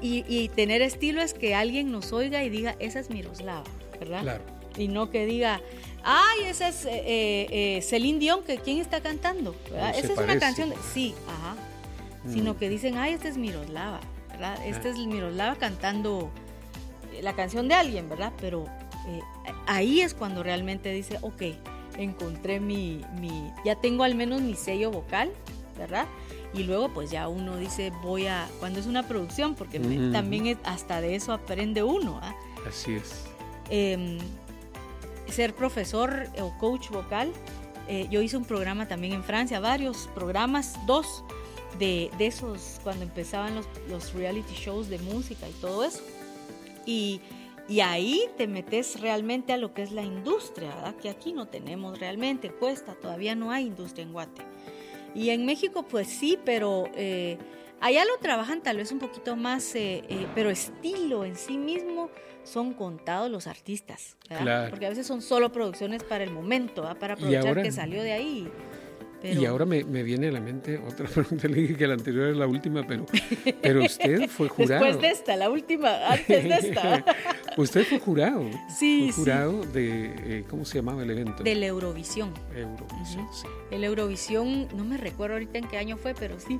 Y, 0.00 0.48
tener 0.50 0.80
estilo 0.80 1.20
es 1.20 1.34
que 1.34 1.56
alguien 1.56 1.90
nos 1.90 2.12
oiga 2.12 2.44
y 2.44 2.48
diga, 2.48 2.76
esa 2.78 3.00
es 3.00 3.10
Miroslava, 3.10 3.64
¿verdad? 3.98 4.22
Claro. 4.22 4.44
Y 4.78 4.86
no 4.86 5.10
que 5.10 5.26
diga, 5.26 5.60
ay, 6.04 6.44
esa 6.44 6.68
es 6.68 6.84
eh, 6.84 6.90
eh, 6.92 7.76
eh 7.76 7.82
Celine 7.82 8.20
Dion, 8.20 8.44
que 8.44 8.58
¿quién 8.58 8.78
está 8.78 9.00
cantando? 9.00 9.56
esa 9.96 10.12
es 10.12 10.18
una 10.18 10.38
canción, 10.38 10.70
de... 10.70 10.76
sí, 10.94 11.14
ajá. 11.26 11.56
Sino 12.32 12.54
mm. 12.54 12.56
que 12.56 12.68
dicen, 12.68 12.96
ay, 12.96 13.14
esta 13.14 13.28
es 13.28 13.36
Miroslava, 13.36 14.00
¿verdad? 14.30 14.64
Esta 14.64 14.88
ah. 14.88 14.92
es 14.92 14.98
Miroslava 14.98 15.56
cantando 15.56 16.30
la 17.20 17.34
canción 17.34 17.68
de 17.68 17.74
alguien, 17.74 18.08
¿verdad? 18.08 18.32
Pero 18.40 18.64
eh, 19.06 19.20
ahí 19.66 20.00
es 20.00 20.14
cuando 20.14 20.42
realmente 20.42 20.92
dice, 20.92 21.18
ok, 21.22 21.42
encontré 21.98 22.60
mi, 22.60 23.02
mi, 23.20 23.52
ya 23.64 23.76
tengo 23.76 24.04
al 24.04 24.14
menos 24.14 24.40
mi 24.40 24.54
sello 24.54 24.90
vocal, 24.90 25.30
¿verdad? 25.78 26.06
Y 26.54 26.64
luego 26.64 26.90
pues 26.90 27.10
ya 27.10 27.28
uno 27.28 27.56
dice, 27.56 27.92
voy 28.02 28.26
a, 28.26 28.48
cuando 28.60 28.78
es 28.78 28.86
una 28.86 29.06
producción, 29.08 29.54
porque 29.54 29.80
también 30.12 30.58
hasta 30.64 31.00
de 31.00 31.14
eso 31.14 31.32
aprende 31.32 31.82
uno. 31.82 32.20
¿ah? 32.22 32.34
Así 32.66 32.94
es. 32.94 33.24
Em, 33.70 34.18
ser 35.28 35.54
profesor 35.54 36.26
o 36.40 36.56
coach 36.58 36.90
vocal, 36.90 37.32
eh, 37.88 38.06
yo 38.10 38.20
hice 38.20 38.36
un 38.36 38.44
programa 38.44 38.86
también 38.86 39.14
en 39.14 39.24
Francia, 39.24 39.60
varios 39.60 40.08
programas, 40.14 40.78
dos 40.86 41.24
de, 41.78 42.10
de 42.18 42.26
esos, 42.26 42.80
cuando 42.82 43.04
empezaban 43.04 43.54
los, 43.54 43.66
los 43.88 44.12
reality 44.12 44.54
shows 44.54 44.88
de 44.88 44.98
música 44.98 45.48
y 45.48 45.52
todo 45.52 45.84
eso. 45.84 46.02
Y, 46.86 47.20
ahí 47.82 48.20
te 48.36 48.46
metes 48.46 49.00
realmente 49.00 49.54
a 49.54 49.56
lo 49.56 49.72
que 49.72 49.82
es 49.82 49.92
la 49.92 50.02
industria, 50.02 50.74
¿verdad? 50.74 50.94
que 50.96 51.08
aquí 51.08 51.32
no 51.32 51.48
tenemos 51.48 51.98
realmente, 51.98 52.50
cuesta, 52.50 52.94
todavía 52.94 53.34
no 53.34 53.50
hay 53.50 53.66
industria 53.66 54.04
en 54.04 54.12
Guate. 54.12 54.42
Y 55.14 55.30
en 55.30 55.46
México 55.46 55.86
pues 55.88 56.08
sí, 56.08 56.38
pero 56.44 56.84
eh, 56.94 57.38
allá 57.80 58.04
lo 58.04 58.18
trabajan 58.18 58.62
tal 58.62 58.76
vez 58.76 58.92
un 58.92 58.98
poquito 58.98 59.36
más, 59.36 59.74
eh, 59.74 60.04
eh, 60.08 60.26
pero 60.34 60.50
estilo 60.50 61.24
en 61.24 61.36
sí 61.36 61.56
mismo 61.56 62.10
son 62.44 62.74
contados 62.74 63.30
los 63.30 63.46
artistas, 63.46 64.16
¿verdad? 64.28 64.68
porque 64.68 64.86
a 64.86 64.88
veces 64.90 65.06
son 65.06 65.22
solo 65.22 65.52
producciones 65.52 66.02
para 66.02 66.24
el 66.24 66.30
momento, 66.30 66.82
para 66.98 67.14
aprovechar 67.14 67.62
que 67.62 67.72
salió 67.72 68.02
de 68.02 68.12
ahí. 68.12 68.48
Y 69.22 69.44
ahora 69.46 69.64
me, 69.64 69.84
me, 69.84 70.02
viene 70.02 70.28
a 70.28 70.32
la 70.32 70.40
mente 70.40 70.78
otra 70.78 71.06
pregunta, 71.14 71.48
le 71.48 71.60
dije 71.60 71.76
que 71.76 71.86
la 71.86 71.94
anterior 71.94 72.30
es 72.30 72.36
la 72.36 72.46
última, 72.46 72.84
pero, 72.86 73.06
pero 73.60 73.84
usted 73.84 74.28
fue 74.28 74.48
jurado. 74.48 74.84
Después 74.84 75.02
de 75.02 75.10
esta, 75.10 75.36
la 75.36 75.50
última, 75.50 76.08
antes 76.08 76.44
de 76.44 76.54
esta. 76.54 77.04
usted 77.56 77.84
fue 77.84 77.98
jurado. 77.98 78.44
Sí, 78.68 79.10
fue 79.12 79.24
jurado 79.24 79.64
de, 79.66 80.14
eh, 80.16 80.44
¿cómo 80.48 80.64
se 80.64 80.78
llamaba 80.78 81.02
el 81.02 81.10
evento? 81.10 81.42
De 81.42 81.54
la 81.54 81.66
Eurovisión. 81.66 82.32
Eurovisión, 82.54 83.28
sí. 83.32 83.46
El 83.70 83.84
Eurovisión, 83.84 84.68
no 84.74 84.84
me 84.84 84.96
recuerdo 84.96 85.34
ahorita 85.34 85.58
en 85.58 85.68
qué 85.68 85.78
año 85.78 85.96
fue, 85.96 86.14
pero 86.14 86.38
sí, 86.40 86.58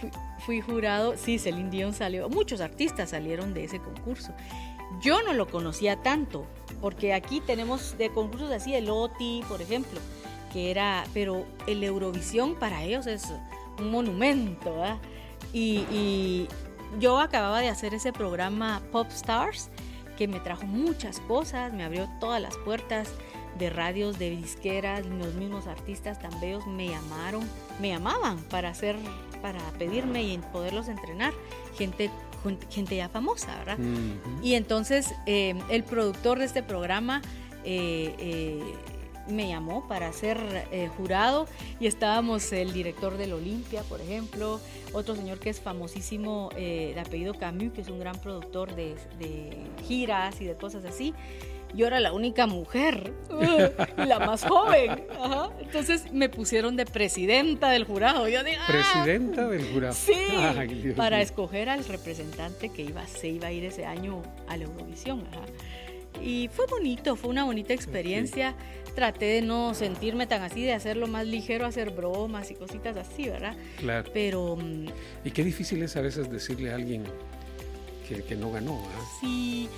fui, 0.00 0.10
fui 0.40 0.60
jurado, 0.60 1.16
sí, 1.16 1.38
Celine 1.38 1.70
Dion 1.70 1.92
salió, 1.92 2.28
muchos 2.28 2.60
artistas 2.60 3.10
salieron 3.10 3.54
de 3.54 3.64
ese 3.64 3.78
concurso. 3.78 4.34
Yo 5.00 5.22
no 5.22 5.32
lo 5.32 5.46
conocía 5.46 6.02
tanto, 6.02 6.46
porque 6.80 7.14
aquí 7.14 7.40
tenemos 7.40 7.96
de 7.96 8.10
concursos 8.10 8.50
así, 8.50 8.74
el 8.74 8.90
OTI, 8.90 9.42
por 9.48 9.62
ejemplo, 9.62 10.00
que 10.52 10.70
era, 10.70 11.04
pero 11.14 11.46
el 11.66 11.82
Eurovisión 11.82 12.54
para 12.54 12.82
ellos 12.82 13.06
es 13.06 13.32
un 13.78 13.90
monumento, 13.90 14.84
Y, 15.52 16.48
yo 16.98 17.20
acababa 17.20 17.60
de 17.60 17.68
hacer 17.68 17.94
ese 17.94 18.12
programa 18.12 18.82
Pop 18.90 19.06
Stars, 19.10 19.70
que 20.18 20.26
me 20.26 20.40
trajo 20.40 20.66
muchas 20.66 21.20
cosas, 21.20 21.72
me 21.72 21.84
abrió 21.84 22.08
todas 22.18 22.42
las 22.42 22.56
puertas 22.56 23.08
de 23.58 23.70
radios, 23.70 24.18
de 24.18 24.30
disqueras, 24.30 25.06
los 25.06 25.34
mismos 25.34 25.68
artistas 25.68 26.18
tan 26.18 26.38
bellos 26.40 26.66
me 26.66 26.88
llamaron, 26.88 27.48
me 27.80 27.90
llamaban 27.90 28.38
para 28.50 28.70
hacer, 28.70 28.96
para 29.40 29.60
pedirme 29.78 30.24
y 30.24 30.38
poderlos 30.38 30.88
entrenar, 30.88 31.32
gente 31.78 32.10
gente 32.70 32.96
ya 32.96 33.08
famosa, 33.08 33.56
¿verdad? 33.58 33.78
Y 34.42 34.54
entonces 34.54 35.14
eh, 35.26 35.54
el 35.68 35.84
productor 35.84 36.38
de 36.38 36.46
este 36.46 36.62
programa 36.62 37.22
eh, 37.64 38.14
eh, 38.18 38.74
me 39.28 39.48
llamó 39.48 39.86
para 39.86 40.12
ser 40.12 40.38
jurado 40.96 41.46
y 41.78 41.86
estábamos 41.86 42.52
el 42.52 42.72
director 42.72 43.16
del 43.16 43.32
Olimpia, 43.32 43.82
por 43.82 44.00
ejemplo, 44.00 44.60
otro 44.92 45.14
señor 45.14 45.38
que 45.38 45.50
es 45.50 45.60
famosísimo 45.60 46.50
de 46.54 46.98
apellido 46.98 47.34
Camus, 47.34 47.72
que 47.72 47.80
es 47.82 47.88
un 47.88 48.00
gran 48.00 48.18
productor 48.18 48.74
de, 48.74 48.96
de 49.18 49.56
giras 49.86 50.40
y 50.40 50.46
de 50.46 50.54
cosas 50.54 50.84
así 50.84 51.14
yo 51.74 51.86
era 51.86 52.00
la 52.00 52.12
única 52.12 52.46
mujer, 52.46 53.12
uh, 53.30 54.02
la 54.04 54.18
más 54.18 54.44
joven. 54.44 55.04
Entonces 55.60 56.12
me 56.12 56.28
pusieron 56.28 56.76
de 56.76 56.86
presidenta 56.86 57.70
del 57.70 57.84
jurado. 57.84 58.28
Yo 58.28 58.42
dije, 58.42 58.58
ah". 58.60 58.66
presidenta 58.66 59.48
del 59.48 59.64
jurado. 59.72 59.94
Sí, 59.94 60.92
para 60.96 61.20
escoger 61.20 61.68
al 61.68 61.84
representante 61.84 62.70
que 62.70 62.82
iba, 62.82 63.06
se 63.06 63.28
iba 63.28 63.48
a 63.48 63.52
ir 63.52 63.64
ese 63.64 63.86
año 63.86 64.22
a 64.48 64.56
la 64.56 64.64
Eurovisión. 64.64 65.24
Y 66.22 66.48
fue 66.52 66.66
bonito, 66.66 67.16
fue 67.16 67.30
una 67.30 67.44
bonita 67.44 67.72
experiencia. 67.72 68.54
Traté 68.94 69.26
de 69.26 69.42
no 69.42 69.74
sentirme 69.74 70.26
tan 70.26 70.42
así, 70.42 70.62
de 70.62 70.72
hacerlo 70.72 71.06
más 71.06 71.26
ligero, 71.26 71.64
hacer 71.64 71.90
bromas 71.90 72.50
y 72.50 72.54
cositas 72.54 72.96
así, 72.96 73.28
¿verdad? 73.28 73.56
Claro. 73.78 74.10
Pero... 74.12 74.56
Mm, 74.56 74.86
y 75.24 75.30
qué 75.30 75.44
difícil 75.44 75.82
es 75.82 75.96
a 75.96 76.00
veces 76.00 76.30
decirle 76.30 76.72
a 76.72 76.74
alguien 76.74 77.04
que, 78.08 78.22
que 78.22 78.36
no 78.36 78.50
ganó. 78.50 78.78
¿ah? 78.78 79.04
Sí. 79.20 79.68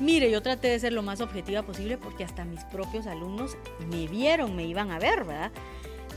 Mire, 0.00 0.30
yo 0.30 0.42
traté 0.42 0.68
de 0.68 0.78
ser 0.78 0.92
lo 0.92 1.02
más 1.02 1.20
objetiva 1.20 1.62
posible 1.62 1.96
porque 1.98 2.22
hasta 2.22 2.44
mis 2.44 2.62
propios 2.64 3.06
alumnos 3.06 3.56
me 3.90 4.06
vieron, 4.06 4.54
me 4.54 4.64
iban 4.64 4.90
a 4.90 4.98
ver, 4.98 5.24
¿verdad? 5.24 5.50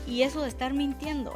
Y 0.06 0.22
eso 0.22 0.42
de 0.42 0.48
estar 0.48 0.74
mintiendo, 0.74 1.32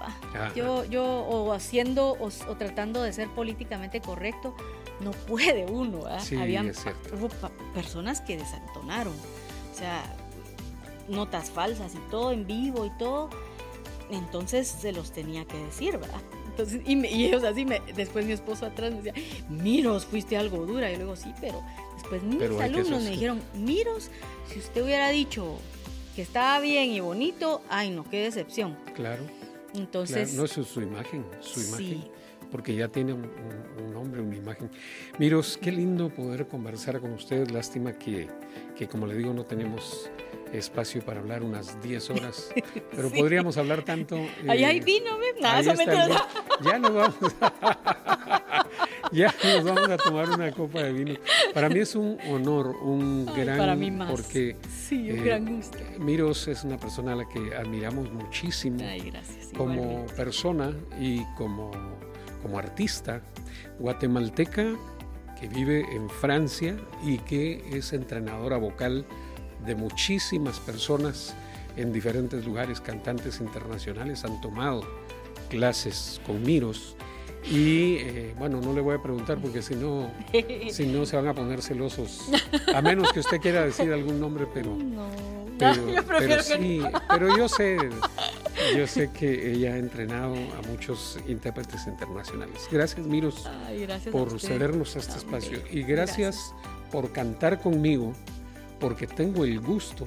yo, 0.57 0.85
yo 0.85 1.05
o 1.05 1.53
haciendo 1.53 2.17
o, 2.19 2.57
tratando 2.57 3.03
de 3.03 3.13
ser 3.13 3.29
políticamente 3.29 4.01
correcto, 4.01 4.57
no 5.01 5.11
puede 5.11 5.67
uno. 5.67 6.05
Sí, 6.21 6.37
Habían. 6.37 6.73
Hubo 7.13 7.29
personas 7.75 8.21
que 8.21 8.37
desentonaron, 8.37 9.15
o 9.15 9.77
sea, 9.77 10.03
notas 11.09 11.51
falsas 11.51 11.95
y 11.95 12.11
todo 12.11 12.33
en 12.33 12.47
vivo 12.47 12.87
y 12.87 12.91
todo. 12.99 13.31
Entonces 14.11 14.69
se 14.69 14.93
los 14.93 15.11
tenía 15.13 15.45
que 15.45 15.59
decir, 15.59 15.99
¿verdad? 15.99 16.21
Entonces, 16.47 16.81
y, 16.87 17.25
ellos 17.25 17.45
así, 17.45 17.65
me, 17.65 17.83
después 17.95 18.25
mi 18.25 18.33
esposo 18.33 18.67
atrás 18.67 18.93
me 18.93 19.03
decía, 19.03 19.15
Miros, 19.51 20.07
fuiste 20.07 20.37
algo 20.37 20.65
dura. 20.65 20.91
Y 20.91 20.97
luego 20.97 21.17
sí, 21.17 21.33
pero 21.41 21.63
después 21.95 22.23
mis 22.23 22.43
alumnos 22.61 23.03
me 23.03 23.11
dijeron, 23.11 23.43
Miros, 23.55 24.11
si 24.49 24.61
usted 24.61 24.83
hubiera 24.85 25.11
dicho 25.11 25.59
que 26.15 26.23
estaba 26.23 26.59
bien 26.61 26.93
y 26.93 27.01
bonito, 27.01 27.61
ay 27.69 27.91
no, 27.91 28.09
qué 28.09 28.23
decepción. 28.23 28.77
Claro. 28.95 29.25
Entonces. 29.75 30.33
no, 30.33 30.45
es 30.45 30.53
su, 30.53 30.81
imagen, 30.81 31.27
su 31.41 31.61
imagen. 31.61 32.05
Porque 32.57 32.75
ya 32.75 32.88
tiene 32.88 33.12
un, 33.12 33.92
nombre, 33.92 34.23
una 34.23 34.35
imagen. 34.35 34.71
Miros, 35.19 35.59
qué 35.61 35.71
lindo 35.71 36.09
poder 36.09 36.47
conversar 36.47 37.01
con 37.01 37.12
ustedes. 37.12 37.51
Lástima 37.51 37.92
que, 37.92 38.29
que 38.75 38.88
como 38.88 39.07
le 39.07 39.14
digo, 39.14 39.35
no 39.35 39.45
tenemos 39.45 40.11
espacio 40.55 41.03
para 41.03 41.21
hablar 41.21 41.42
unas 41.42 41.83
10 41.83 42.11
horas, 42.11 42.49
pero 42.97 43.11
podríamos 43.11 43.59
hablar 43.59 43.83
tanto. 43.83 44.16
ahí 44.49 44.64
hay 44.64 44.81
vino, 44.81 45.19
nada, 45.38 45.61
ya 45.61 46.79
nos 46.79 46.95
vamos. 46.95 47.16
ya 49.12 49.35
nos 49.45 49.64
vamos 49.64 49.90
a 49.90 49.97
tomar 49.99 50.31
una 50.31 50.51
copa 50.51 50.83
de 50.83 50.95
vino. 50.95 51.14
Para 51.53 51.69
mí 51.69 51.81
es 51.81 51.95
un 51.95 52.16
honor, 52.31 52.69
un 52.69 53.27
gran 53.37 53.59
para 53.59 53.77
mí 53.77 53.90
más. 53.90 54.11
porque 54.11 54.57
sí, 54.71 55.11
un 55.11 55.23
gran 55.27 55.47
eh, 55.47 55.51
gusto. 55.57 55.79
Miros 55.99 56.49
es 56.49 56.64
una 56.64 56.79
persona 56.79 57.12
a 57.12 57.16
la 57.16 57.29
que 57.29 57.55
admiramos 57.55 58.11
muchísimo 58.11 58.79
Ay, 58.83 59.11
gracias, 59.11 59.51
como 59.55 60.07
persona 60.16 60.73
y 60.99 61.23
como, 61.35 61.71
como 62.47 62.61
artista 62.61 63.21
guatemalteca 63.81 64.77
que 65.41 65.49
vive 65.49 65.85
en 65.93 66.09
Francia 66.09 66.77
y 67.05 67.19
que 67.19 67.61
es 67.73 67.93
entrenadora 67.93 68.57
vocal 68.57 69.05
de 69.67 69.75
muchísimas 69.75 70.61
personas 70.61 71.35
en 71.77 71.93
diferentes 71.93 72.47
lugares, 72.47 72.81
cantantes 72.81 73.41
internacionales 73.41 74.25
han 74.25 74.41
tomado 74.41 74.83
clases 75.51 76.21
con 76.25 76.41
Miros 76.45 76.97
y 77.51 77.97
eh, 77.97 78.35
bueno, 78.39 78.61
no 78.61 78.73
le 78.73 78.81
voy 78.81 78.95
a 78.95 79.03
preguntar 79.03 79.39
porque 79.39 79.61
si 79.61 79.75
no, 79.75 80.13
si 80.71 80.87
no 80.87 81.05
se 81.05 81.17
van 81.17 81.27
a 81.27 81.35
poner 81.35 81.63
celosos, 81.63 82.31
a 82.73 82.81
menos 82.81 83.13
que 83.13 83.19
usted 83.19 83.41
quiera 83.41 83.65
decir 83.65 83.93
algún 83.93 84.21
nombre, 84.21 84.47
pero, 84.55 84.79
pero, 85.59 86.43
sí, 86.45 86.81
pero 87.09 87.37
yo 87.37 87.49
sé, 87.49 87.77
yo 88.77 88.87
sé 88.87 89.11
que 89.11 89.53
ella 89.53 89.75
ha 89.75 89.79
entrenado 89.79 90.35
a 90.35 90.67
muchos 90.69 91.19
intérpretes 91.29 91.87
internacionales. 91.87 92.69
Gracias, 92.71 93.07
Miros, 93.07 93.49
por 94.11 94.41
cedernos 94.41 94.97
a 94.97 95.01
este 95.01 95.19
espacio. 95.19 95.59
Y 95.71 95.83
gracias. 95.83 96.55
por 96.91 97.13
cantar 97.13 97.61
conmigo 97.61 98.13
porque 98.79 99.07
tengo 99.09 99.45
el 99.45 99.61
gusto 99.61 100.07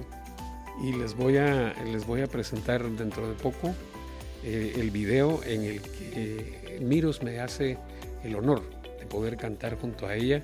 y 0.82 0.94
les 0.94 1.14
voy 1.14 1.38
a, 1.38 1.74
les 1.84 2.06
voy 2.06 2.22
a 2.22 2.28
presentar 2.28 2.84
dentro 2.90 3.28
de 3.28 3.36
poco 3.36 3.76
eh, 4.44 4.74
el 4.78 4.90
video 4.90 5.44
en 5.44 5.64
el 5.64 5.82
que 5.82 6.12
eh, 6.16 6.80
Miros 6.82 7.22
me 7.22 7.40
hace 7.42 7.78
el 8.24 8.36
honor 8.36 8.64
de 8.98 9.06
poder 9.06 9.36
cantar 9.36 9.78
junto 9.78 10.08
a 10.08 10.16
ella 10.16 10.42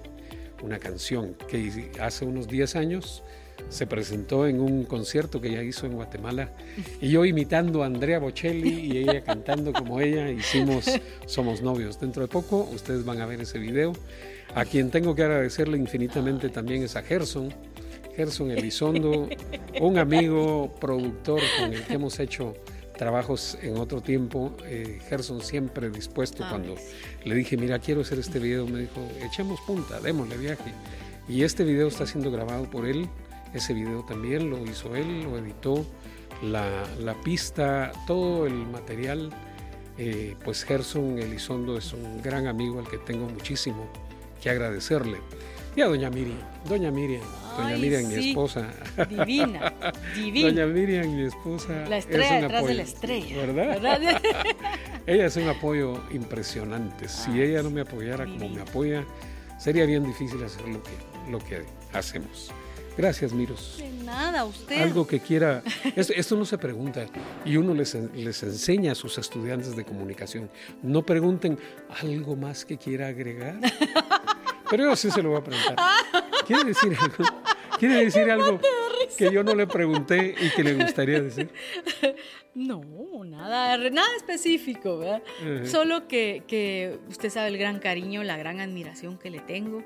una 0.61 0.79
canción 0.79 1.35
que 1.47 1.91
hace 2.01 2.25
unos 2.25 2.47
10 2.47 2.75
años 2.75 3.23
se 3.69 3.87
presentó 3.87 4.47
en 4.47 4.59
un 4.59 4.83
concierto 4.83 5.41
que 5.41 5.49
ella 5.49 5.63
hizo 5.63 5.85
en 5.85 5.93
Guatemala 5.93 6.51
y 7.01 7.09
yo 7.09 7.25
imitando 7.25 7.83
a 7.83 7.87
Andrea 7.87 8.19
Bocelli 8.19 8.91
y 8.91 8.97
ella 8.97 9.23
cantando 9.23 9.73
como 9.73 9.99
ella 9.99 10.29
hicimos 10.29 10.85
Somos 11.25 11.61
novios. 11.61 11.99
Dentro 11.99 12.21
de 12.21 12.27
poco 12.27 12.69
ustedes 12.73 13.03
van 13.05 13.21
a 13.21 13.25
ver 13.25 13.41
ese 13.41 13.59
video. 13.59 13.93
A 14.53 14.65
quien 14.65 14.91
tengo 14.91 15.15
que 15.15 15.23
agradecerle 15.23 15.77
infinitamente 15.77 16.49
también 16.49 16.83
es 16.83 16.95
a 16.95 17.01
Gerson, 17.01 17.53
Gerson 18.15 18.51
Elizondo, 18.51 19.27
un 19.81 19.97
amigo 19.97 20.73
productor 20.79 21.41
con 21.59 21.73
el 21.73 21.83
que 21.83 21.93
hemos 21.93 22.19
hecho 22.19 22.55
trabajos 22.97 23.57
en 23.61 23.77
otro 23.77 24.01
tiempo. 24.01 24.55
Eh, 24.65 24.99
Gerson 25.09 25.41
siempre 25.41 25.89
dispuesto 25.89 26.43
ah, 26.43 26.49
cuando 26.49 26.75
le 27.25 27.35
dije, 27.35 27.57
mira, 27.57 27.79
quiero 27.79 28.01
hacer 28.01 28.19
este 28.19 28.39
video, 28.39 28.65
me 28.65 28.81
dijo, 28.81 29.01
echemos 29.23 29.59
punta, 29.67 29.99
démosle 29.99 30.37
viaje. 30.37 30.71
Y 31.27 31.43
este 31.43 31.63
video 31.63 31.87
está 31.87 32.05
siendo 32.05 32.31
grabado 32.31 32.69
por 32.69 32.85
él, 32.85 33.09
ese 33.53 33.73
video 33.73 34.03
también 34.03 34.49
lo 34.49 34.63
hizo 34.65 34.95
él, 34.95 35.23
lo 35.23 35.37
editó, 35.37 35.85
la, 36.41 37.15
pista, 37.23 37.91
todo 38.07 38.45
el 38.45 38.53
material. 38.53 39.31
Eh, 39.97 40.35
pues 40.43 40.63
Gerson 40.65 41.19
Elizondo 41.19 41.77
es 41.77 41.93
un 41.93 42.21
gran 42.21 42.47
amigo 42.47 42.79
al 42.79 42.87
que 42.89 42.97
tengo 42.97 43.27
muchísimo 43.27 43.87
que 44.41 44.49
agradecerle. 44.49 45.19
Y 45.75 45.81
a 45.81 45.87
doña 45.87 46.09
Miriam, 46.09 46.37
doña 46.69 46.89
Miriam, 46.89 47.21
doña 47.57 47.75
Miriam, 47.77 48.07
mi 48.07 48.29
esposa. 48.29 48.69
Divina, 49.09 49.73
divina. 50.15 50.49
Doña 50.49 50.65
Miriam, 50.67 51.13
mi 51.13 51.23
esposa. 51.23 51.85
La 51.89 51.97
estrella 51.97 52.41
detrás 52.41 52.65
de 52.65 52.73
la 52.75 52.83
estrella. 52.83 53.45
¿Verdad? 53.45 54.21
ella 55.05 55.25
es 55.25 55.35
un 55.35 55.49
apoyo 55.49 56.01
impresionante. 56.11 57.09
Si 57.09 57.41
ella 57.41 57.61
no 57.61 57.71
me 57.71 57.81
apoyara 57.81 58.25
como 58.25 58.47
me 58.47 58.61
apoya, 58.61 59.03
sería 59.59 59.85
bien 59.85 60.05
difícil 60.05 60.41
hacer 60.45 60.65
lo 60.65 60.81
que, 60.81 60.91
lo 61.29 61.39
que 61.39 61.65
hacemos. 61.91 62.53
Gracias, 62.97 63.33
Miros. 63.33 63.75
De 63.77 63.89
nada, 64.03 64.45
usted. 64.45 64.81
Algo 64.81 65.05
que 65.05 65.19
quiera. 65.19 65.61
Esto, 65.95 66.35
no 66.35 66.45
se 66.45 66.57
pregunta 66.57 67.05
y 67.43 67.57
uno 67.57 67.73
les, 67.73 67.95
les, 68.13 68.43
enseña 68.43 68.93
a 68.93 68.95
sus 68.95 69.17
estudiantes 69.17 69.75
de 69.75 69.83
comunicación. 69.83 70.49
No 70.81 71.05
pregunten 71.05 71.59
algo 72.01 72.35
más 72.35 72.63
que 72.65 72.77
quiera 72.77 73.07
agregar. 73.07 73.59
Pero 74.69 74.85
yo 74.85 74.95
sí 74.95 75.11
se 75.11 75.21
lo 75.21 75.29
voy 75.29 75.39
a 75.39 75.43
preguntar. 75.43 75.75
¿Quiere 76.47 76.63
decir 76.63 76.97
algo? 76.99 77.25
¿Quiere 77.77 78.05
decir 78.05 78.31
algo 78.31 78.59
que 79.17 79.31
yo 79.31 79.43
no 79.43 79.55
le 79.55 79.67
pregunté 79.67 80.35
y 80.39 80.49
que 80.49 80.63
le 80.63 80.73
gustaría 80.73 81.21
decir? 81.21 81.49
No, 82.53 82.81
nada, 83.25 83.77
nada 83.89 84.07
específico, 84.15 84.99
¿verdad? 84.99 85.21
Solo 85.65 86.07
que, 86.07 86.97
usted 87.09 87.29
sabe 87.29 87.49
el 87.49 87.57
gran 87.57 87.79
cariño, 87.79 88.23
la 88.23 88.37
gran 88.37 88.61
admiración 88.61 89.17
que 89.17 89.29
le 89.29 89.39
tengo, 89.39 89.83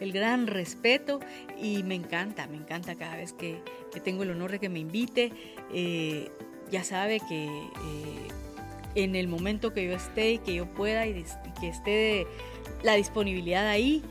el 0.00 0.12
gran 0.12 0.46
respeto 0.46 1.20
y 1.60 1.82
me 1.82 1.94
encanta, 1.94 2.46
me 2.46 2.56
encanta 2.56 2.94
cada 2.94 3.16
vez 3.16 3.32
que, 3.32 3.62
tengo 4.04 4.22
el 4.22 4.30
honor 4.30 4.52
de 4.52 4.58
que 4.58 4.68
me 4.68 4.80
invite. 4.80 5.32
Eh, 5.72 6.30
ya 6.70 6.84
sabe 6.84 7.20
que 7.28 7.46
eh, 7.46 8.28
en 8.94 9.16
el 9.16 9.28
momento 9.28 9.72
que 9.72 9.86
yo 9.86 9.92
esté 9.92 10.32
y 10.32 10.38
que 10.38 10.54
yo 10.54 10.66
pueda 10.66 11.06
y, 11.06 11.24
que 11.60 11.68
esté 11.68 12.26
la 12.82 12.94
disponibilidad 12.94 13.66
ahí, 13.66 14.02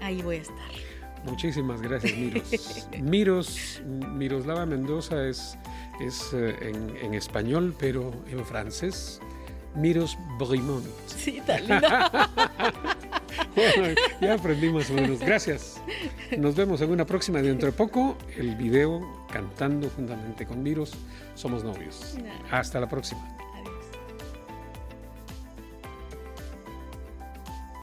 ahí 0.00 0.20
voy 0.22 0.36
a 0.36 0.40
estar. 0.40 0.85
Muchísimas 1.26 1.82
gracias, 1.82 2.16
Miros. 2.16 2.88
Miros, 3.02 3.82
Miroslava 3.84 4.66
Mendoza 4.66 5.26
es, 5.26 5.58
es 6.00 6.32
eh, 6.32 6.72
en, 7.02 7.14
español, 7.14 7.74
pero 7.78 8.12
en 8.30 8.44
francés, 8.44 9.20
Miros 9.74 10.16
Brimont. 10.38 10.86
Sí, 11.06 11.42
tal 11.44 11.66
linda. 11.66 12.30
bueno, 13.56 13.94
ya 14.20 14.34
aprendimos 14.34 14.90
menos. 14.90 15.20
Gracias. 15.20 15.80
Nos 16.38 16.54
vemos 16.54 16.80
en 16.80 16.90
una 16.90 17.04
próxima. 17.04 17.42
Dentro 17.42 17.66
de 17.66 17.72
poco, 17.72 18.16
el 18.36 18.54
video 18.56 19.26
cantando 19.30 19.90
juntamente 19.90 20.46
con 20.46 20.62
Miros. 20.62 20.94
Somos 21.34 21.64
novios. 21.64 22.16
Hasta 22.50 22.80
la 22.80 22.88
próxima. 22.88 23.36